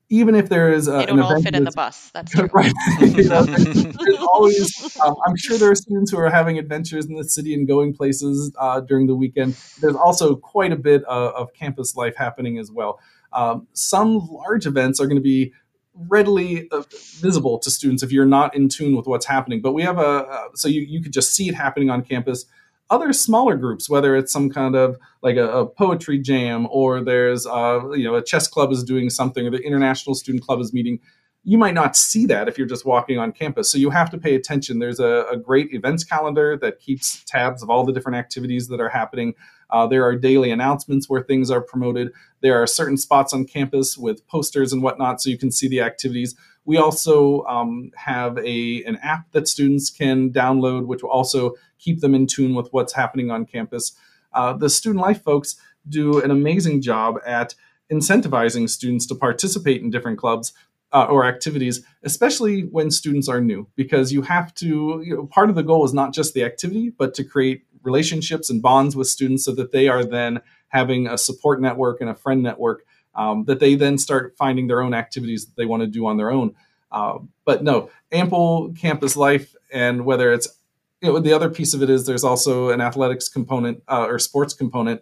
[0.10, 2.12] even if there is a, they don't all fit in the bus.
[2.13, 2.50] That's true.
[2.54, 2.72] right.
[3.02, 4.98] you know, there's, there's always.
[5.04, 7.93] Um, I'm sure there are students who are having adventures in the city and going
[7.93, 9.58] places uh, during the weekend.
[9.82, 13.00] There's also quite a bit of, of campus life happening as well.
[13.34, 15.54] Um, some large events are going to be
[15.93, 16.84] readily uh,
[17.15, 19.62] visible to students if you're not in tune with what's happening.
[19.62, 22.46] But we have a uh, so you you could just see it happening on campus
[22.89, 27.45] other smaller groups, whether it's some kind of like a, a poetry jam or there's
[27.45, 30.73] uh, you know a chess club is doing something or the international student club is
[30.73, 31.00] meeting,
[31.43, 33.71] you might not see that if you're just walking on campus.
[33.71, 34.80] So you have to pay attention.
[34.80, 38.82] There's a, a great events calendar that keeps tabs of all the different activities that
[38.82, 39.34] are happening.
[39.69, 42.12] Uh, there are daily announcements where things are promoted.
[42.41, 45.82] There are certain spots on campus with posters and whatnot, so you can see the
[45.82, 46.36] activities.
[46.65, 52.01] We also um, have a an app that students can download, which will also keep
[52.01, 53.93] them in tune with what's happening on campus.
[54.33, 55.55] Uh, the student life folks
[55.87, 57.55] do an amazing job at
[57.91, 60.53] incentivizing students to participate in different clubs
[60.93, 65.49] uh, or activities, especially when students are new, because you have to, you know, part
[65.49, 69.07] of the goal is not just the activity, but to create relationships and bonds with
[69.07, 72.85] students so that they are then having a support network and a friend network
[73.15, 76.17] um, that they then start finding their own activities that they want to do on
[76.17, 76.53] their own.
[76.91, 80.47] Uh, but no, ample campus life, and whether it's
[81.01, 84.19] you know, the other piece of it is there's also an athletics component uh, or
[84.19, 85.01] sports component.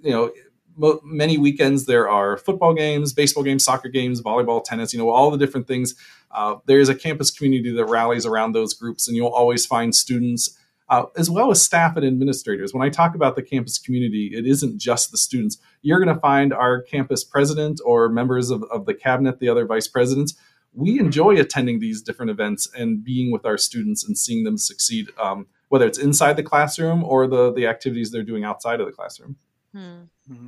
[0.00, 0.32] You know,
[0.76, 4.92] mo- many weekends there are football games, baseball games, soccer games, volleyball, tennis.
[4.92, 5.94] You know, all the different things.
[6.30, 9.94] Uh, there is a campus community that rallies around those groups, and you'll always find
[9.94, 10.56] students.
[10.90, 12.72] Uh, as well as staff and administrators.
[12.72, 15.58] When I talk about the campus community, it isn't just the students.
[15.82, 19.66] You're going to find our campus president or members of, of the cabinet, the other
[19.66, 20.34] vice presidents,
[20.72, 25.08] we enjoy attending these different events and being with our students and seeing them succeed,
[25.20, 28.92] um, whether it's inside the classroom or the the activities they're doing outside of the
[28.92, 29.36] classroom.
[29.72, 30.02] Hmm.
[30.30, 30.46] Mm-hmm.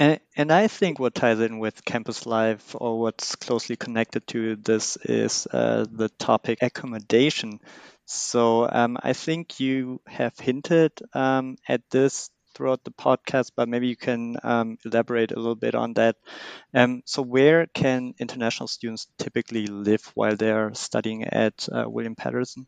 [0.00, 4.54] And, and I think what ties in with campus life or what's closely connected to
[4.54, 7.58] this is uh, the topic accommodation.
[8.04, 13.86] So um, I think you have hinted um, at this throughout the podcast, but maybe
[13.86, 16.16] you can um, elaborate a little bit on that.
[16.74, 22.66] Um, so, where can international students typically live while they're studying at uh, William Paterson?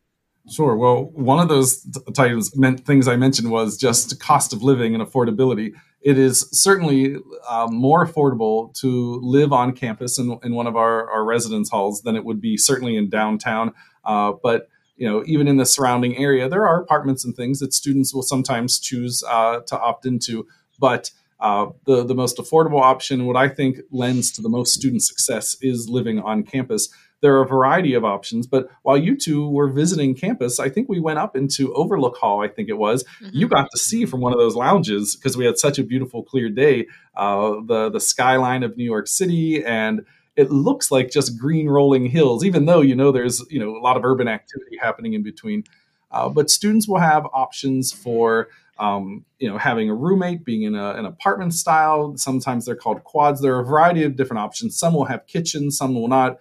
[0.49, 0.75] Sure.
[0.75, 5.03] Well, one of those titles meant things I mentioned was just cost of living and
[5.03, 5.73] affordability.
[6.01, 7.17] It is certainly
[7.47, 12.01] uh, more affordable to live on campus in, in one of our, our residence halls
[12.01, 13.73] than it would be certainly in downtown.
[14.03, 14.67] Uh, but
[15.01, 18.21] you know, even in the surrounding area, there are apartments and things that students will
[18.21, 20.45] sometimes choose uh, to opt into.
[20.79, 25.01] But uh, the the most affordable option, what I think lends to the most student
[25.01, 26.87] success, is living on campus.
[27.21, 30.87] There are a variety of options, but while you two were visiting campus, I think
[30.87, 32.43] we went up into Overlook Hall.
[32.43, 33.03] I think it was.
[33.03, 33.29] Mm-hmm.
[33.33, 36.21] You got to see from one of those lounges because we had such a beautiful,
[36.21, 36.85] clear day,
[37.15, 40.05] uh, the the skyline of New York City and
[40.35, 43.81] it looks like just green rolling hills, even though you know there's you know a
[43.81, 45.63] lot of urban activity happening in between.
[46.11, 50.75] Uh, but students will have options for um, you know having a roommate, being in
[50.75, 52.15] a, an apartment style.
[52.17, 53.41] Sometimes they're called quads.
[53.41, 54.77] There are a variety of different options.
[54.77, 56.37] Some will have kitchens, some will not.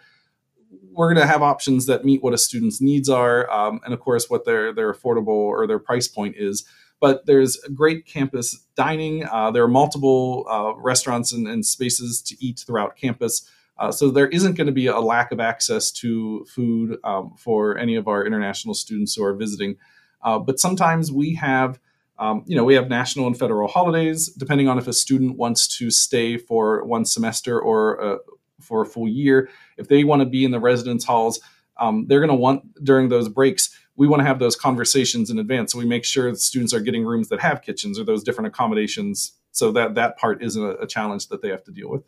[0.93, 4.01] We're going to have options that meet what a student's needs are, um, and of
[4.01, 6.65] course what their their affordable or their price point is
[7.01, 9.25] but there's great campus dining.
[9.25, 13.51] Uh, there are multiple uh, restaurants and, and, spaces to eat throughout campus.
[13.81, 17.79] Uh, so there isn't going to be a lack of access to food um, for
[17.79, 19.75] any of our international students who are visiting.
[20.23, 21.81] Uh, but sometimes we have,
[22.19, 25.67] um, you know, we have national and federal holidays, depending on if a student wants
[25.79, 28.19] to stay for one semester or uh,
[28.61, 29.49] for a full year.
[29.79, 31.41] If they want to be in the residence halls,
[31.79, 33.75] um, they're going to want during those breaks.
[33.97, 36.81] We want to have those conversations in advance, so we make sure the students are
[36.81, 40.83] getting rooms that have kitchens or those different accommodations, so that that part isn't a,
[40.83, 42.03] a challenge that they have to deal with.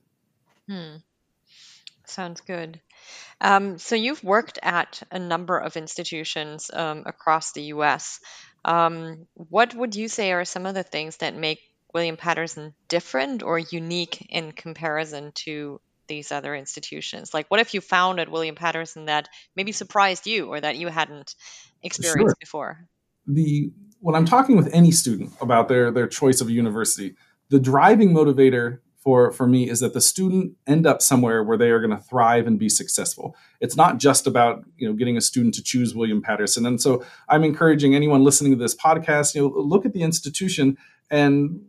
[0.69, 0.97] Hmm.
[2.13, 2.81] Sounds good.
[3.41, 8.21] Um, so you've worked at a number of institutions um, across the U.S.
[8.65, 11.61] Um, what would you say are some of the things that make
[11.95, 17.33] William Paterson different or unique in comparison to these other institutions?
[17.33, 20.89] Like, what if you found at William Paterson that maybe surprised you or that you
[20.89, 21.35] hadn't
[21.83, 22.37] experienced sure.
[22.41, 22.89] before?
[23.27, 27.15] The when I'm talking with any student about their their choice of university,
[27.49, 31.71] the driving motivator for for me is that the student end up somewhere where they
[31.71, 33.35] are going to thrive and be successful.
[33.61, 36.65] It's not just about you know getting a student to choose William Paterson.
[36.65, 40.79] And so I'm encouraging anyone listening to this podcast, you know, look at the institution
[41.11, 41.61] and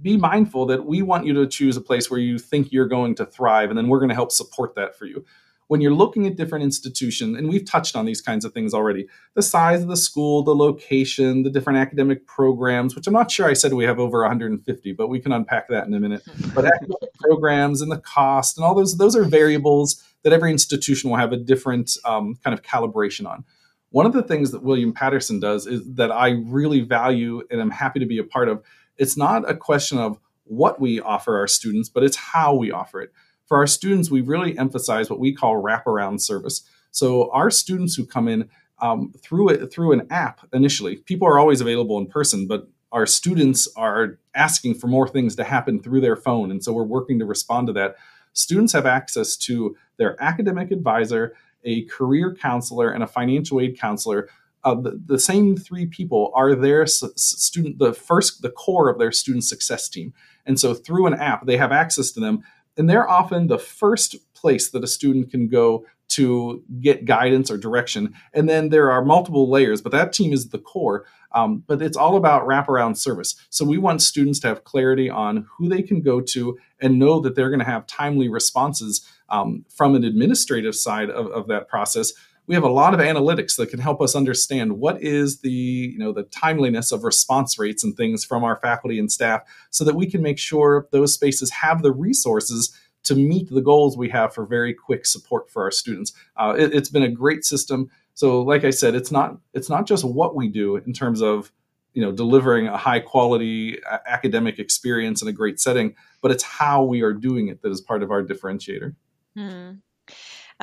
[0.00, 3.14] be mindful that we want you to choose a place where you think you're going
[3.14, 5.24] to thrive, and then we're going to help support that for you
[5.68, 9.06] when you're looking at different institutions, and we've touched on these kinds of things already
[9.34, 13.48] the size of the school, the location, the different academic programs, which I'm not sure
[13.48, 16.22] I said we have over 150, but we can unpack that in a minute.
[16.54, 21.08] But academic programs and the cost and all those, those are variables that every institution
[21.08, 23.44] will have a different um, kind of calibration on.
[23.90, 27.70] One of the things that William Paterson does is that I really value and I'm
[27.70, 28.62] happy to be a part of.
[28.98, 33.00] It's not a question of what we offer our students, but it's how we offer
[33.00, 33.12] it
[33.52, 36.62] for our students, we really emphasize what we call wraparound service.
[36.90, 38.48] So our students who come in
[38.80, 43.04] um, through it through an app initially, people are always available in person, but our
[43.04, 47.18] students are asking for more things to happen through their phone, and so we're working
[47.18, 47.96] to respond to that.
[48.32, 54.30] Students have access to their academic advisor, a career counselor, and a financial aid counselor
[54.64, 59.10] uh, the, the, same three people are their student the first the core of their
[59.10, 60.12] student success team
[60.46, 62.44] and so through an app they have access to them
[62.76, 67.56] and they're often the first place that a student can go to get guidance or
[67.56, 68.12] direction.
[68.34, 71.06] And then there are multiple layers, but that team is the core.
[71.34, 73.34] Um, but it's all about wraparound service.
[73.48, 77.20] So we want students to have clarity on who they can go to and know
[77.20, 81.68] that they're going to have timely responses um, from an administrative side of, of that
[81.68, 82.12] process
[82.46, 85.98] we have a lot of analytics that can help us understand what is the you
[85.98, 89.94] know the timeliness of response rates and things from our faculty and staff so that
[89.94, 94.32] we can make sure those spaces have the resources to meet the goals we have
[94.32, 96.12] for very quick support for our students.
[96.36, 97.90] Uh, it, it's been a great system.
[98.14, 101.50] So like i said it's not it's not just what we do in terms of
[101.94, 106.82] you know delivering a high quality academic experience in a great setting but it's how
[106.82, 108.94] we are doing it that is part of our differentiator.
[109.36, 109.72] Hmm.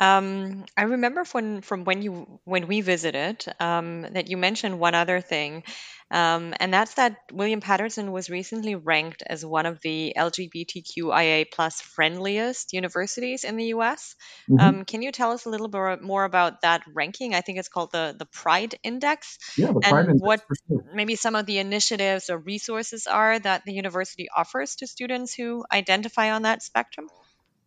[0.00, 4.94] Um, I remember from from when you when we visited um, that you mentioned one
[4.94, 5.62] other thing,
[6.10, 11.82] um, and that's that William Paterson was recently ranked as one of the LGBTQIA plus
[11.82, 14.16] friendliest universities in the U.S.
[14.48, 14.60] Mm-hmm.
[14.60, 17.34] Um, can you tell us a little bit more about that ranking?
[17.34, 19.36] I think it's called the the Pride Index.
[19.58, 20.22] Yeah, the Pride and Index.
[20.22, 20.84] What sure.
[20.94, 25.62] maybe some of the initiatives or resources are that the university offers to students who
[25.70, 27.10] identify on that spectrum?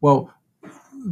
[0.02, 0.34] Well,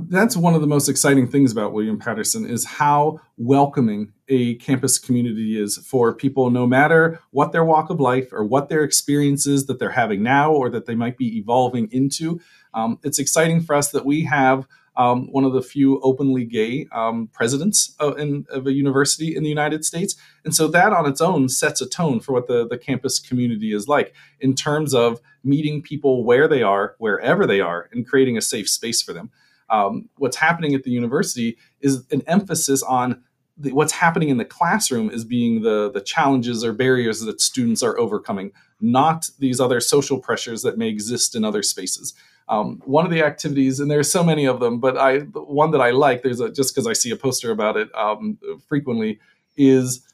[0.09, 4.97] that's one of the most exciting things about William Paterson is how welcoming a campus
[4.97, 9.65] community is for people, no matter what their walk of life or what their experiences
[9.65, 12.39] that they're having now or that they might be evolving into.
[12.73, 14.67] Um, it's exciting for us that we have
[14.97, 19.41] um, one of the few openly gay um, presidents of, in, of, a university in
[19.41, 20.15] the United States.
[20.43, 23.73] And so that on its own sets a tone for what the, the campus community
[23.73, 28.37] is like in terms of meeting people where they are, wherever they are, and creating
[28.37, 29.31] a safe space for them
[29.71, 33.23] um, what's happening at the university is an emphasis on
[33.57, 37.81] the, what's happening in the classroom is being the the challenges or barriers that students
[37.81, 42.13] are overcoming, not these other social pressures that may exist in other spaces.
[42.49, 45.81] Um, one of the activities, and there's so many of them, but I one that
[45.81, 49.19] I like, there's a, just because I see a poster about it um, frequently,
[49.57, 50.05] is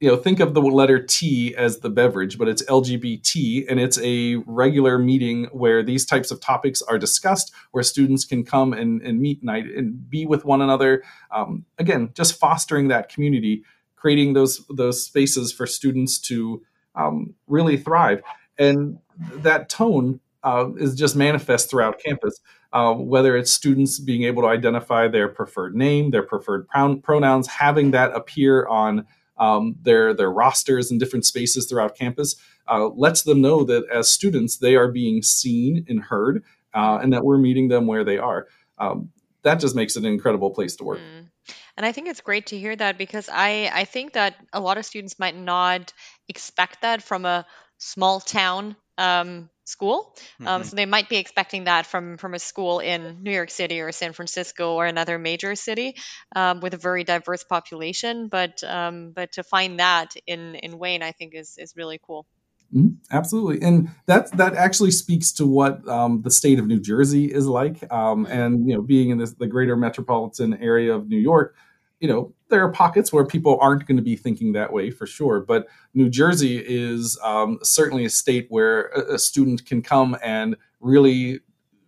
[0.00, 3.98] you know think of the letter T as the beverage, but it's LGBT, and it's
[4.02, 9.02] a regular meeting where these types of topics are discussed, where students can come and,
[9.02, 11.02] and meet and, and be with one another.
[11.30, 13.62] Um, again, just fostering that community,
[13.94, 16.62] creating those those spaces for students to
[16.94, 18.22] um, really thrive,
[18.58, 18.98] and
[19.34, 22.40] that tone uh, is just manifest throughout campus.
[22.72, 26.68] Uh, whether it's students being able to identify their preferred name, their preferred
[27.02, 29.04] pronouns, having that appear on
[29.40, 32.36] um, their their rosters in different spaces throughout campus
[32.68, 37.12] uh, lets them know that as students they are being seen and heard, uh, and
[37.12, 38.46] that we're meeting them where they are.
[38.78, 39.10] Um,
[39.42, 40.98] that just makes it an incredible place to work.
[40.98, 41.28] Mm.
[41.76, 44.78] And I think it's great to hear that because I I think that a lot
[44.78, 45.92] of students might not
[46.28, 47.46] expect that from a
[47.78, 50.14] small town um, school.
[50.40, 50.62] Um, mm-hmm.
[50.68, 53.92] So they might be expecting that from from a school in New York City or
[53.92, 55.96] San Francisco or another major city
[56.34, 58.28] um, with a very diverse population.
[58.28, 62.26] But um, but to find that in in Wayne, I think is is really cool.
[62.74, 62.94] Mm-hmm.
[63.10, 67.46] Absolutely, and that that actually speaks to what um, the state of New Jersey is
[67.46, 68.32] like, um, mm-hmm.
[68.32, 71.56] and you know, being in this, the greater metropolitan area of New York,
[72.00, 75.06] you know, there are pockets where people aren't going to be thinking that way for
[75.06, 75.40] sure.
[75.40, 80.56] But New Jersey is um, certainly a state where a, a, student can come and
[80.80, 81.40] really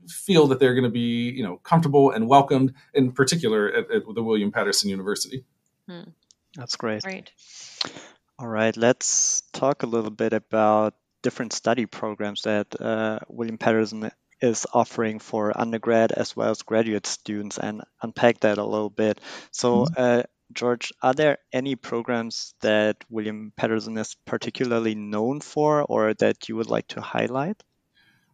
[0.06, 4.02] feel that they're going to be, you know, comfortable and welcomed, in particular at, at
[4.14, 5.44] the William Paterson University.
[5.88, 6.10] Hmm.
[6.56, 7.04] That's great.
[7.04, 7.30] Right.
[8.38, 14.10] All right, let's talk a little bit about different study programs that uh, William Paterson
[14.43, 19.20] is offering for undergrad as well as graduate students and unpack that a little bit.
[19.53, 19.95] So, mm-hmm.
[19.97, 20.22] uh,
[20.53, 26.57] George, are there any programs that William Paterson is particularly known for or that you
[26.57, 27.62] would like to highlight?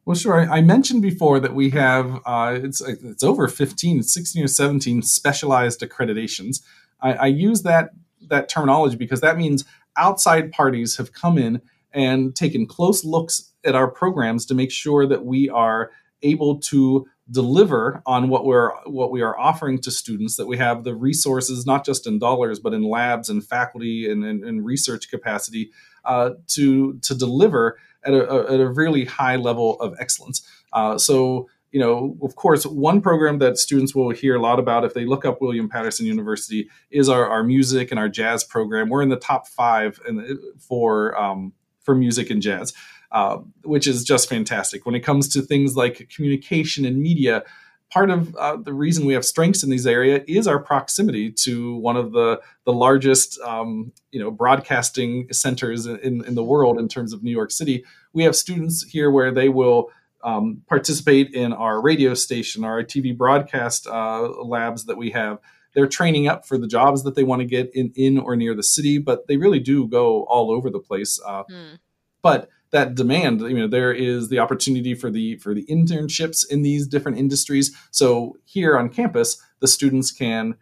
[0.05, 0.51] Well, sure.
[0.51, 5.81] I, mentioned before that we have uh, it's it's over 15, 16 or 17 specialized
[5.83, 6.63] accreditations.
[7.03, 7.91] I, I use that
[8.29, 9.67] that terminology because that means
[9.99, 11.61] outside parties have come in
[11.93, 15.91] and taken close looks at our programs to make sure that we are
[16.23, 20.85] able to deliver on what we're what we are offering to students that we have
[20.85, 25.11] the resources not just in dollars but in labs and faculty and, and, and research
[25.11, 25.71] capacity
[26.05, 30.47] uh, to to deliver at a, at a really high level of excellence.
[30.73, 34.85] Uh, so you know of course one program that students will hear a lot about
[34.85, 38.89] if they look up william paterson university is our, our music and our jazz program.
[38.89, 41.53] We're in the top five in, for um,
[41.89, 42.75] for music and jazz
[43.11, 44.85] uh, which is just fantastic.
[44.85, 47.45] When it comes to things like communication and media,
[47.91, 51.77] part of uh, the reason we have strengths in these area is our proximity to
[51.77, 56.89] one of the the largest um, you know broadcasting centers in, in the world in
[56.89, 57.85] terms of New York City.
[58.13, 59.91] We have students here where they will
[60.23, 65.39] um, participate in our radio station, our TV broadcast uh, labs that we have.
[65.79, 68.53] They're training up for the jobs that they want to get in in or near
[68.53, 71.21] the city, but they really do go all over the place.
[71.25, 71.79] Mm.
[72.21, 76.63] But that demand you know there is the opportunity for the for the internships in
[76.63, 80.55] these different industries so here on campus the students can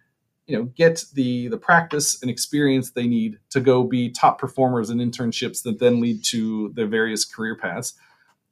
[0.47, 4.91] you know get the the practice and experience they need to go be top performers
[4.91, 7.95] in internships that then lead to their various career paths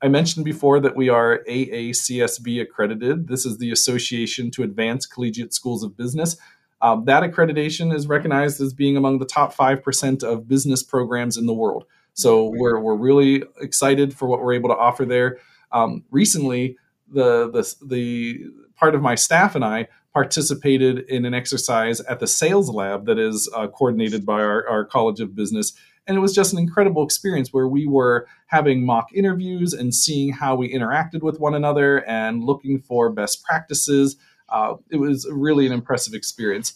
[0.02, 5.54] i mentioned before that we are aacsb accredited this is the association to advance collegiate
[5.54, 6.36] schools of business
[6.84, 11.46] um, that accreditation is recognized as being among the top 5% of business programs in
[11.46, 15.38] the world so we're, we're really excited for what we're able to offer there.
[15.72, 16.78] Um, recently,
[17.12, 22.28] the, the, the part of my staff and I participated in an exercise at the
[22.28, 25.72] sales lab that is uh, coordinated by our, our College of Business.
[26.06, 30.32] And it was just an incredible experience where we were having mock interviews and seeing
[30.32, 34.16] how we interacted with one another and looking for best practices.
[34.48, 36.74] Uh, it was really an impressive experience.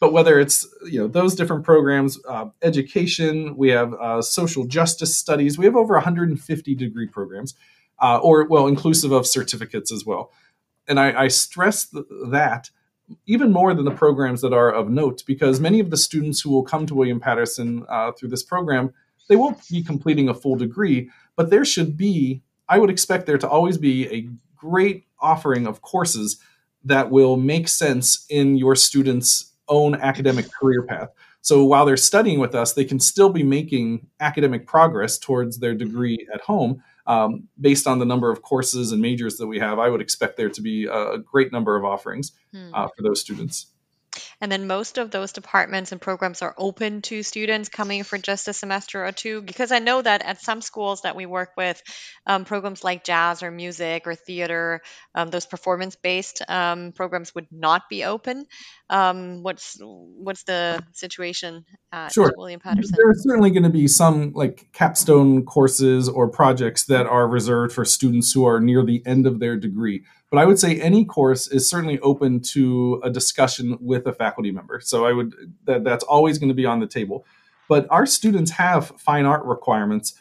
[0.00, 5.16] But whether it's you know those different programs uh, education we have uh, social justice
[5.16, 7.54] studies we have over 150 degree programs
[8.02, 10.30] uh, or well inclusive of certificates as well.
[10.86, 12.70] And i, I stress th- that
[13.26, 16.50] even more than the programs that are of note because many of the students who
[16.50, 18.92] will come to william Paterson uh, through this program
[19.28, 23.38] they won't be completing a full degree but there should be i would expect there
[23.38, 26.38] to always be a great offering of courses
[26.84, 31.08] that will make sense in your students own academic career path.
[31.40, 35.74] So while they're studying with us, they can still be making academic progress towards their
[35.74, 36.82] degree at home.
[37.06, 40.38] Um, based on the number of courses and majors that we have, I would expect
[40.38, 42.70] there to be a, great number of offerings hmm.
[42.72, 43.66] uh, for those students.
[44.44, 48.46] And then most of those departments and programs are open to students coming for just
[48.46, 49.40] a semester or two.
[49.40, 51.82] Because I know that at some schools that we work with,
[52.26, 54.82] um, programs like jazz or music or theater,
[55.14, 58.44] um, those performance based um, programs would not be open.
[58.90, 62.30] Um, what's what's the situation at Sure.
[62.36, 62.96] William Paterson?
[62.98, 67.72] There are certainly going to be some like capstone courses or projects that are reserved
[67.72, 70.04] for students who are near the end of their degree.
[70.34, 74.50] But I would say any course is certainly open to a discussion with a faculty
[74.50, 74.80] member.
[74.80, 75.32] So I would
[75.66, 77.24] that that's always going to be on the table.
[77.68, 80.12] But our students have fine art requirements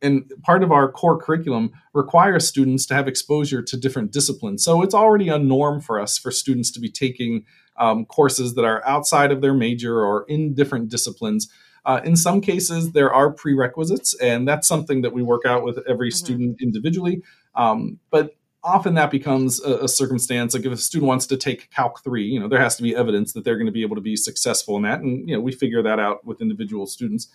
[0.00, 4.64] and part of our core curriculum requires students to have exposure to different disciplines.
[4.64, 7.44] So it's already a norm for us for students to be taking
[7.76, 11.50] um, courses that are outside of their major or in different disciplines.
[11.84, 15.78] Uh, in some cases, there are prerequisites, and that's something that we work out with
[15.86, 16.16] every Mhm.
[16.16, 17.20] student individually.
[17.54, 18.34] Um, but
[18.64, 22.24] often that becomes a, a circumstance like if a student wants to take Calc 3,
[22.24, 24.16] you know, there has to be evidence that they're going to be able to be
[24.16, 25.00] successful in that.
[25.00, 27.28] And, you know, we figure that out with individual students.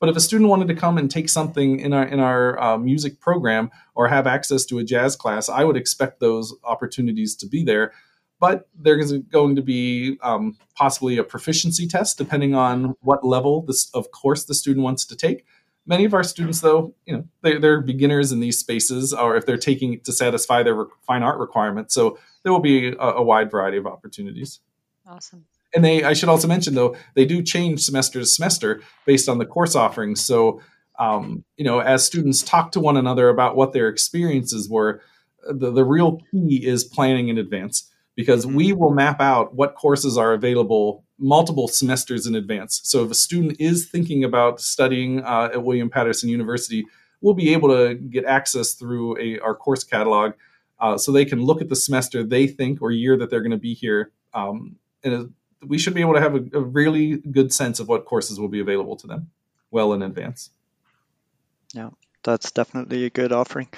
[0.00, 2.78] But if a student wanted to come and take something in our in our uh,
[2.78, 7.46] music program or have access to a jazz class, I would expect those opportunities to
[7.46, 7.92] be there.
[8.40, 13.90] But there's going to be um, possibly a proficiency test depending on what level this
[13.92, 15.44] of course the student wants to take.
[15.88, 19.46] Many of our students, though, you know, they're, they're beginners in these spaces, or if
[19.46, 23.50] they're taking to satisfy their fine art requirements, so there will be a, a wide
[23.50, 24.60] variety of opportunities.
[25.06, 25.46] Awesome.
[25.74, 29.38] And they, I should also mention though, they do change semester to semester based on
[29.38, 30.20] the course offerings.
[30.20, 30.60] So,
[30.98, 35.00] um, you know, as students talk to one another about what their experiences were,
[35.48, 40.18] the, the real key is planning in advance because we will map out what courses
[40.18, 42.80] are available multiple semesters in advance.
[42.84, 46.86] So, if a student is thinking about studying uh, at William Paterson University,
[47.20, 50.32] we'll be able to get access through a, our course catalog
[50.80, 53.50] uh, so they can look at the semester they think or year that they're going
[53.50, 55.32] to be here um, and
[55.66, 58.48] we should be able to have a, a, really good sense of what courses will
[58.48, 59.30] be available to them
[59.70, 60.50] well in advance.
[61.74, 61.90] Yeah,
[62.22, 63.68] that's definitely a good offering.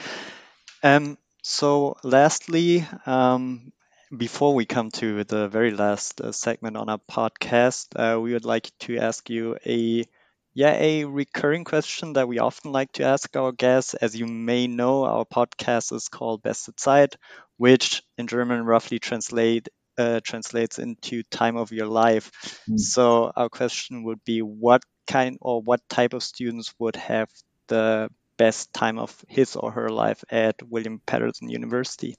[0.82, 3.72] Um, so, lastly, um,
[4.16, 8.44] before we come to the very last uh, segment on our podcast, uh, we would
[8.44, 10.04] like to ask you a
[10.52, 13.94] yeah a recurring question that we often like to ask our guests.
[13.94, 17.14] As you may know, our podcast is called Beste Zeit,
[17.56, 22.32] which in German roughly translate uh, translates into time of your life.
[22.68, 22.80] Mm.
[22.80, 27.28] So our question would be what kind or what type of students would have
[27.68, 32.16] the best time of his or her life at William Paterson University?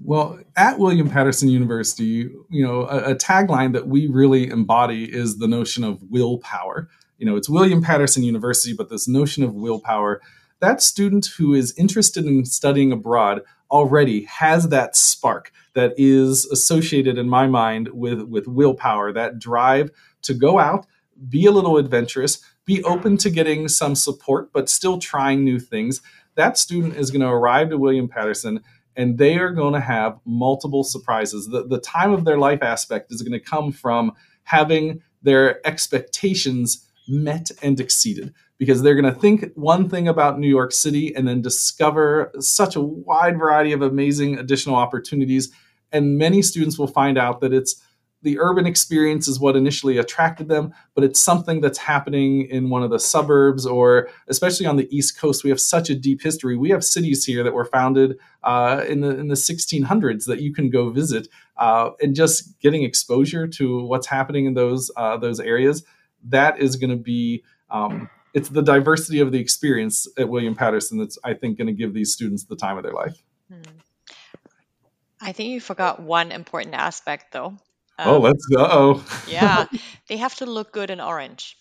[0.00, 5.38] Well, at William Paterson University, you know, a, a tagline that we really embody is
[5.38, 6.88] the notion of willpower.
[7.18, 10.20] You know, it's William Paterson University, but this notion of willpower,
[10.60, 17.16] that student who is interested in studying abroad already has that spark that is associated
[17.18, 19.90] in my mind with with willpower that drive
[20.20, 20.86] to go out
[21.28, 26.02] be a little adventurous be open to getting some support but still trying new things
[26.34, 28.60] that student is going to arrive to william paterson
[28.96, 33.12] and they are going to have multiple surprises the, the time of their life aspect
[33.12, 34.12] is going to come from
[34.44, 40.48] having their expectations met and exceeded because they're going to think one thing about New
[40.48, 45.52] York City and then discover such a wide variety of amazing additional opportunities.
[45.90, 47.81] And many students will find out that it's
[48.22, 52.82] the urban experience is what initially attracted them, but it's something that's happening in one
[52.82, 55.44] of the suburbs or especially on the East Coast.
[55.44, 56.56] We have such a deep history.
[56.56, 60.54] We have cities here that were founded uh, in the in the 1600s that you
[60.54, 65.40] can go visit, uh, and just getting exposure to what's happening in those uh, those
[65.40, 65.84] areas.
[66.24, 70.98] That is going to be um, it's the diversity of the experience at William Paterson
[70.98, 73.22] that's I think going to give these students the time of their life.
[73.48, 73.62] Hmm.
[75.20, 77.56] I think you forgot one important aspect though.
[78.02, 78.66] Um, oh, let's go.
[78.70, 79.66] Oh, yeah,
[80.08, 81.56] they have to look good in orange.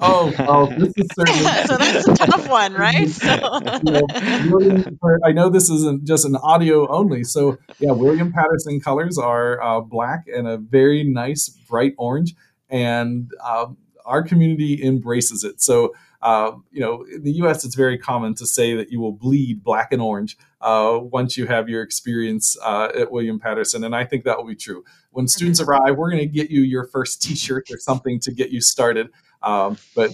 [0.00, 3.08] Oh, oh, this is certainly so that's a tough one, right?
[3.08, 3.36] So.
[3.82, 9.62] know, I know this isn't just an audio only, so yeah, William Paterson colors are
[9.62, 12.34] uh, black and a very nice bright orange,
[12.68, 13.68] and uh,
[14.04, 15.62] our community embraces it.
[15.62, 19.12] So uh, you know, in the U.S., it's very common to say that you will
[19.12, 23.94] bleed black and orange uh, once you have your experience uh, at William Paterson, and
[23.94, 24.82] I think that will be true.
[25.16, 25.70] When students mm-hmm.
[25.70, 29.08] arrive, we're going to get you your first T-shirt or something to get you started.
[29.42, 30.10] Um, but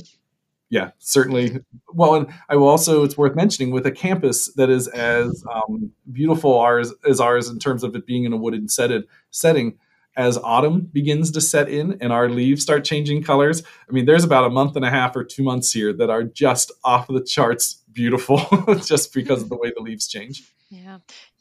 [0.70, 1.59] yeah, certainly.
[1.92, 5.90] Well, and I will also, it's worth mentioning with a campus that is as um,
[6.12, 9.76] beautiful ours, as ours in terms of it being in a wooded setted, setting,
[10.16, 13.64] as autumn begins to set in and our leaves start changing colors.
[13.88, 16.22] I mean, there's about a month and a half or two months here that are
[16.22, 18.38] just off the charts beautiful
[18.86, 20.44] just because of the way the leaves change.
[20.70, 20.98] Yeah.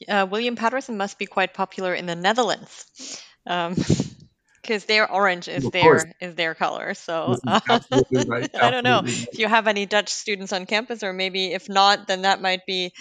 [0.10, 3.22] Uh, William Paterson must be quite popular in the Netherlands.
[3.48, 4.12] Um, because
[4.64, 6.06] because their orange is Of their course.
[6.22, 6.94] is their color.
[6.94, 8.50] So This is absolutely right.
[8.56, 9.10] I don't know right.
[9.32, 12.60] if you have any Dutch students on campus, or maybe if not, then that might
[12.68, 12.94] be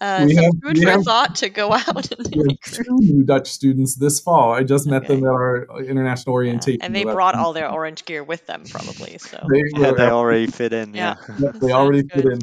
[0.00, 3.22] uh, some have- food for have- thought to go out and We have two new
[3.24, 4.52] Dutch students this fall.
[4.54, 6.82] I just met them at our international Yeah, orientation.
[6.82, 9.18] and they brought all their orange gear with them, probably.
[9.18, 10.94] So They, Yeah, they already fit in.
[10.94, 11.14] Yeah.
[11.28, 11.34] Yeah.
[11.38, 12.32] yeah, they already Sounds fit good.
[12.32, 12.38] in.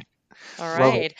[0.59, 0.79] All right.
[0.79, 0.97] Love it.
[1.01, 1.13] right.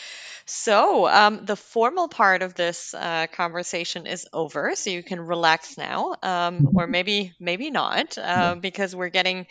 [0.53, 5.77] So, um, the formal part of this uh, conversation is over, so you can relax
[5.77, 9.47] now, um, or maybe maybe not, uh, because we're getting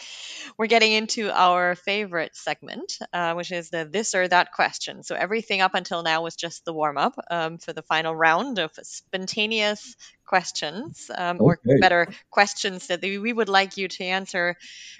[0.59, 5.03] we're getting into our favorite segment, uh, which is the this or that question.
[5.03, 8.59] So everything up until now was just the warm up um, for the final round
[8.59, 9.97] of spontaneous
[10.27, 14.55] questions, um, or better questions that we we would like you to answer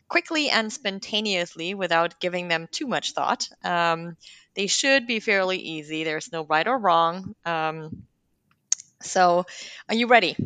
[0.09, 3.49] quickly and spontaneously without giving them too much thought.
[4.55, 6.05] They should be fairly easy.
[6.05, 7.35] There's no right or wrong.
[7.45, 8.03] Um,
[9.03, 9.47] so,
[9.89, 10.37] are you ready?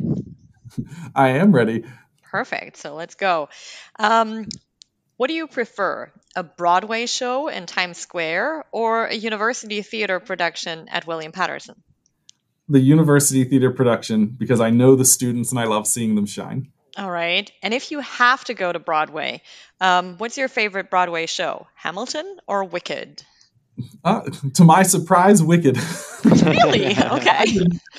[1.15, 1.83] I am ready.
[2.23, 2.77] Perfect.
[2.77, 3.49] So let's go.
[3.97, 4.47] Um,
[5.17, 6.11] what do you prefer?
[6.35, 11.81] A Broadway show in Times Square or a university theater production at William Paterson?
[12.67, 16.71] The university theater production because I know the students and I love seeing them shine.
[16.97, 17.49] All right.
[17.61, 19.41] And if you have to go to Broadway,
[19.79, 21.67] um, what's your favorite Broadway show?
[21.75, 23.23] Hamilton or Wicked?
[24.03, 24.21] Uh,
[24.53, 25.77] to my surprise, Wicked.
[26.23, 26.95] Really?
[26.97, 27.45] Okay.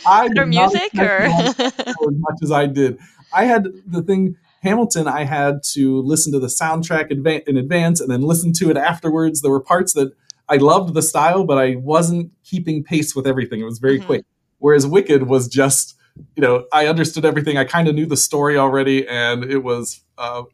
[0.06, 1.22] I Better did music or?
[1.22, 1.54] as
[1.98, 2.98] much as I did.
[3.32, 5.06] I had the thing Hamilton.
[5.06, 7.10] I had to listen to the soundtrack
[7.46, 9.42] in advance and then listen to it afterwards.
[9.42, 10.12] There were parts that
[10.48, 13.60] I loved the style, but I wasn't keeping pace with everything.
[13.60, 14.06] It was very Mhm.
[14.06, 14.24] quick.
[14.58, 15.94] Whereas Wicked was just,
[16.36, 17.58] you know, I understood everything.
[17.58, 20.44] I kind of knew the story already, and it was uh,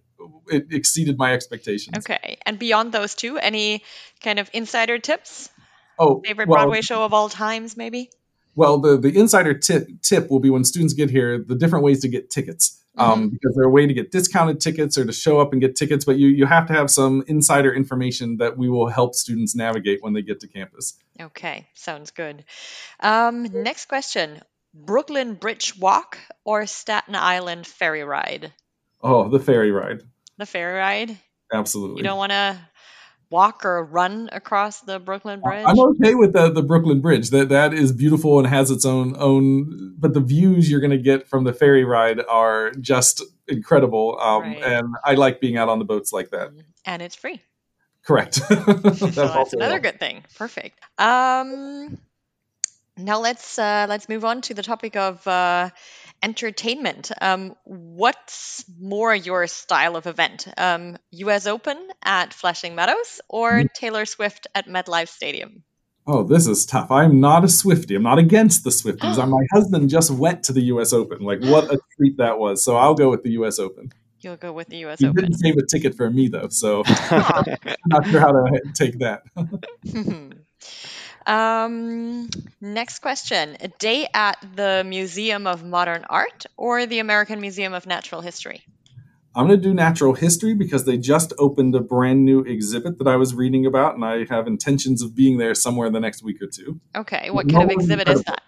[0.49, 1.99] it exceeded my expectations.
[1.99, 2.39] Okay.
[2.45, 3.83] And beyond those two, any
[4.23, 5.51] kind of insider tips?
[5.99, 8.11] Oh, Favorite well, Broadway show of all times, maybe?
[8.55, 12.01] Well, the, the insider tip, tip will be when students get here, the different ways
[12.01, 12.79] to get tickets.
[12.99, 15.77] Um, because they're a way to get discounted tickets or to show up and get
[15.77, 19.57] tickets, but you, you have to have some insider information that we will help students
[19.57, 20.99] navigate when they get to campus.
[21.19, 22.45] Okay, sounds good.
[23.01, 24.43] Um, next question
[24.75, 28.53] Brooklyn Bridge Walk or Staten Island Ferry Ride?
[29.03, 30.03] Oh, the ferry ride.
[30.39, 31.19] The ferry ride?
[31.53, 31.99] Absolutely.
[31.99, 32.59] You don't want to
[33.31, 35.65] walk or run across the Brooklyn Bridge?
[35.67, 37.31] I'm okay with the, the Brooklyn Bridge.
[37.31, 39.95] That that is beautiful and has its own own.
[39.99, 44.19] But the views you're going to get from the ferry ride are just incredible.
[44.21, 44.63] Um, Right.
[44.63, 46.51] And I like being out on the boats like that.
[46.85, 47.41] And it's free.
[48.05, 48.41] Correct.
[48.51, 48.75] So
[49.09, 49.83] that's another helps.
[49.83, 50.25] good thing.
[50.37, 50.79] Perfect.
[50.99, 51.99] Um,
[52.97, 55.71] now let's uh, let's move on to the topic of uh,
[56.23, 57.11] entertainment.
[57.21, 60.47] Um, what's more your style of event?
[60.57, 61.47] Um, U.S.
[61.47, 63.67] Open at Flushing Meadows or Mm-hmm.
[63.75, 65.63] Taylor Swift at MetLife Stadium?
[66.07, 66.91] Oh, this is tough.
[66.91, 67.95] I'm not a Swiftie.
[67.97, 69.17] I'm not against the Swifties.
[69.29, 70.93] My husband just went to the U.S.
[70.93, 71.21] Open.
[71.21, 72.65] Like, what a treat that was.
[72.65, 73.59] So I'll go with the U.S.
[73.59, 73.93] Open.
[74.21, 75.01] You'll go with the U.S.
[75.01, 75.23] He Open.
[75.23, 77.45] didn't save a ticket for me though, so I'm
[77.87, 79.23] not sure how to take that.
[81.27, 82.29] um,
[82.61, 87.87] next question: A day at the Museum of Modern Art or the American Museum of
[87.87, 88.65] Natural History?
[89.35, 93.09] I'm going to do natural history because they just opened a brand new exhibit that
[93.09, 96.23] I was reading about, and I have intentions of being there somewhere in the next
[96.23, 96.81] week or two.
[96.95, 98.43] Okay, what No kind of one exhibit is that?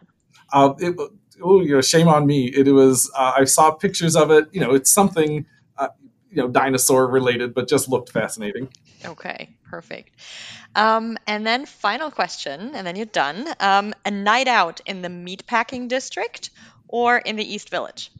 [0.52, 0.94] Uh, it,
[1.42, 2.46] oh, you know, shame on me.
[2.46, 4.48] It, was uh, I saw pictures of it.
[4.52, 5.46] You know, it's something
[6.34, 8.68] you know dinosaur related, but just looked fascinating.
[9.04, 10.16] Okay, perfect.
[10.74, 13.48] Um, and then final question, and then you're done.
[13.60, 16.50] Um, a night out in the meatpacking district
[16.88, 18.10] or in the East Village?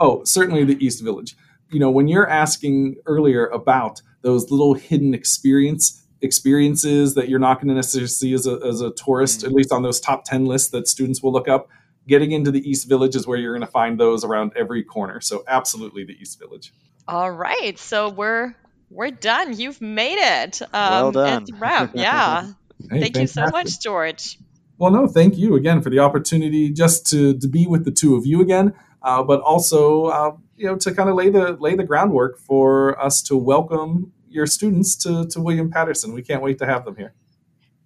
[0.00, 1.36] Oh, certainly the East Village.
[1.70, 7.58] You know, when you're asking earlier about those little hidden experience experiences that you're not
[7.58, 10.46] going to necessarily see as a, as a tourist, at least on those top 10
[10.46, 11.68] lists that students will look up,
[12.08, 15.20] getting into the East Village is where you're going to find those around every corner.
[15.20, 16.72] So absolutely the East Village.
[17.08, 18.54] All right, so we're
[18.90, 19.58] we're done.
[19.58, 20.60] You've made it.
[20.60, 21.42] Um, Well done.
[21.42, 21.92] It's a wrap.
[21.94, 22.52] Yeah.
[22.90, 24.38] Hey, Thank you so much, George.
[24.76, 28.14] Well, no, thank you again for the opportunity just to, to be with the two
[28.14, 31.74] of you again, uh, but also uh, you know to kind of lay the lay
[31.74, 36.12] the groundwork for us to welcome your students to, to William Paterson.
[36.12, 37.14] We can't wait to have them here.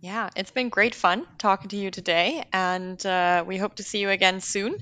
[0.01, 4.01] Yeah, it's been great fun talking to you today, and uh, we hope to see
[4.01, 4.79] you again soon.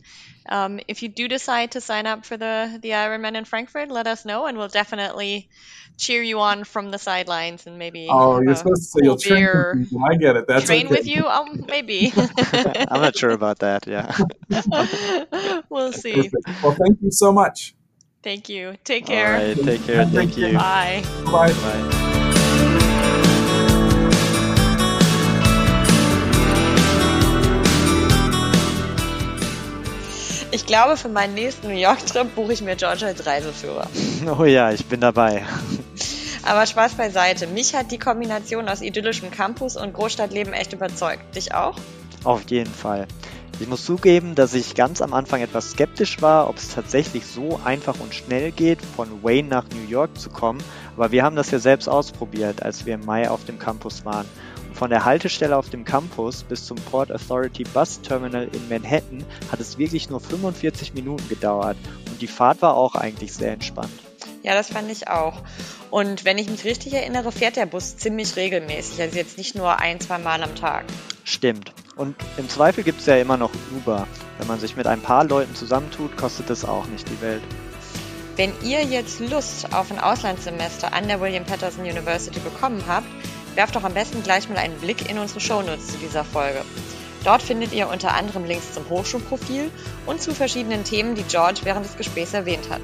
[0.50, 4.06] Um, if you do decide to sign up for the the Ironman in Frankfurt, let
[4.06, 5.48] us know, and we'll definitely
[5.96, 9.18] cheer you on from the sidelines and maybe Oh, you're a supposed to say you'll
[9.18, 10.02] train beer, with.
[10.02, 10.46] I get it.
[10.48, 10.96] That's train okay.
[10.96, 11.28] with you.
[11.28, 13.86] Um, maybe I'm not sure about that.
[13.86, 14.16] Yeah.
[15.68, 16.14] we'll see.
[16.14, 16.62] Perfect.
[16.62, 17.74] Well, thank you so much.
[18.22, 18.76] Thank you.
[18.84, 19.32] Take care.
[19.32, 19.56] right.
[19.56, 20.04] Take care.
[20.06, 20.54] Thank you.
[20.54, 21.04] Bye.
[21.24, 21.52] Bye.
[21.52, 22.06] Bye.
[30.52, 33.86] Ich glaube, für meinen nächsten New York-Trip buche ich mir George als Reiseführer.
[34.38, 35.44] Oh ja, ich bin dabei.
[36.42, 37.46] Aber Spaß beiseite.
[37.46, 41.36] Mich hat die Kombination aus idyllischem Campus und Großstadtleben echt überzeugt.
[41.36, 41.76] Dich auch?
[42.24, 43.06] Auf jeden Fall.
[43.60, 47.60] Ich muss zugeben, dass ich ganz am Anfang etwas skeptisch war, ob es tatsächlich so
[47.64, 50.62] einfach und schnell geht, von Wayne nach New York zu kommen.
[50.96, 54.26] Aber wir haben das ja selbst ausprobiert, als wir im Mai auf dem Campus waren.
[54.80, 59.22] Von der Haltestelle auf dem Campus bis zum Port Authority Bus Terminal in Manhattan
[59.52, 61.76] hat es wirklich nur 45 Minuten gedauert.
[62.06, 63.92] Und die Fahrt war auch eigentlich sehr entspannt.
[64.42, 65.42] Ja, das fand ich auch.
[65.90, 69.80] Und wenn ich mich richtig erinnere, fährt der Bus ziemlich regelmäßig, also jetzt nicht nur
[69.80, 70.86] ein, zwei Mal am Tag.
[71.24, 71.74] Stimmt.
[71.96, 74.06] Und im Zweifel gibt es ja immer noch Uber.
[74.38, 77.42] Wenn man sich mit ein paar Leuten zusammentut, kostet das auch nicht die Welt.
[78.36, 83.04] Wenn ihr jetzt Lust auf ein Auslandssemester an der William Patterson University bekommen habt,
[83.54, 86.62] werft doch am besten gleich mal einen Blick in unsere Shownotes zu dieser Folge.
[87.24, 89.70] Dort findet ihr unter anderem Links zum Hochschulprofil
[90.06, 92.80] und zu verschiedenen Themen, die George während des Gesprächs erwähnt hat.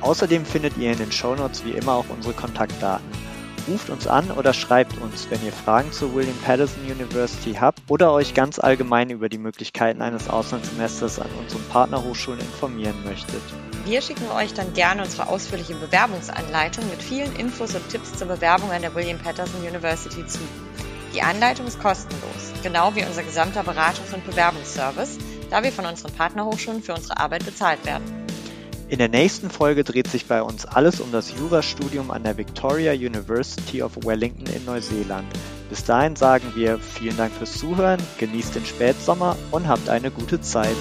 [0.00, 3.06] Außerdem findet ihr in den Shownotes wie immer auch unsere Kontaktdaten.
[3.68, 8.12] Ruft uns an oder schreibt uns, wenn ihr Fragen zur William Patterson University habt oder
[8.12, 13.42] euch ganz allgemein über die Möglichkeiten eines Auslandssemesters an unseren Partnerhochschulen informieren möchtet.
[13.84, 18.70] Wir schicken euch dann gerne unsere ausführliche Bewerbungsanleitung mit vielen Infos und Tipps zur Bewerbung
[18.70, 20.38] an der William Patterson University zu.
[21.12, 25.18] Die Anleitung ist kostenlos, genau wie unser gesamter Beratungs- und Bewerbungsservice,
[25.50, 28.04] da wir von unseren Partnerhochschulen für unsere Arbeit bezahlt werden.
[28.88, 32.92] In der nächsten Folge dreht sich bei uns alles um das Jurastudium an der Victoria
[32.92, 35.26] University of Wellington in Neuseeland.
[35.68, 40.40] Bis dahin sagen wir vielen Dank fürs Zuhören, genießt den Spätsommer und habt eine gute
[40.40, 40.76] Zeit.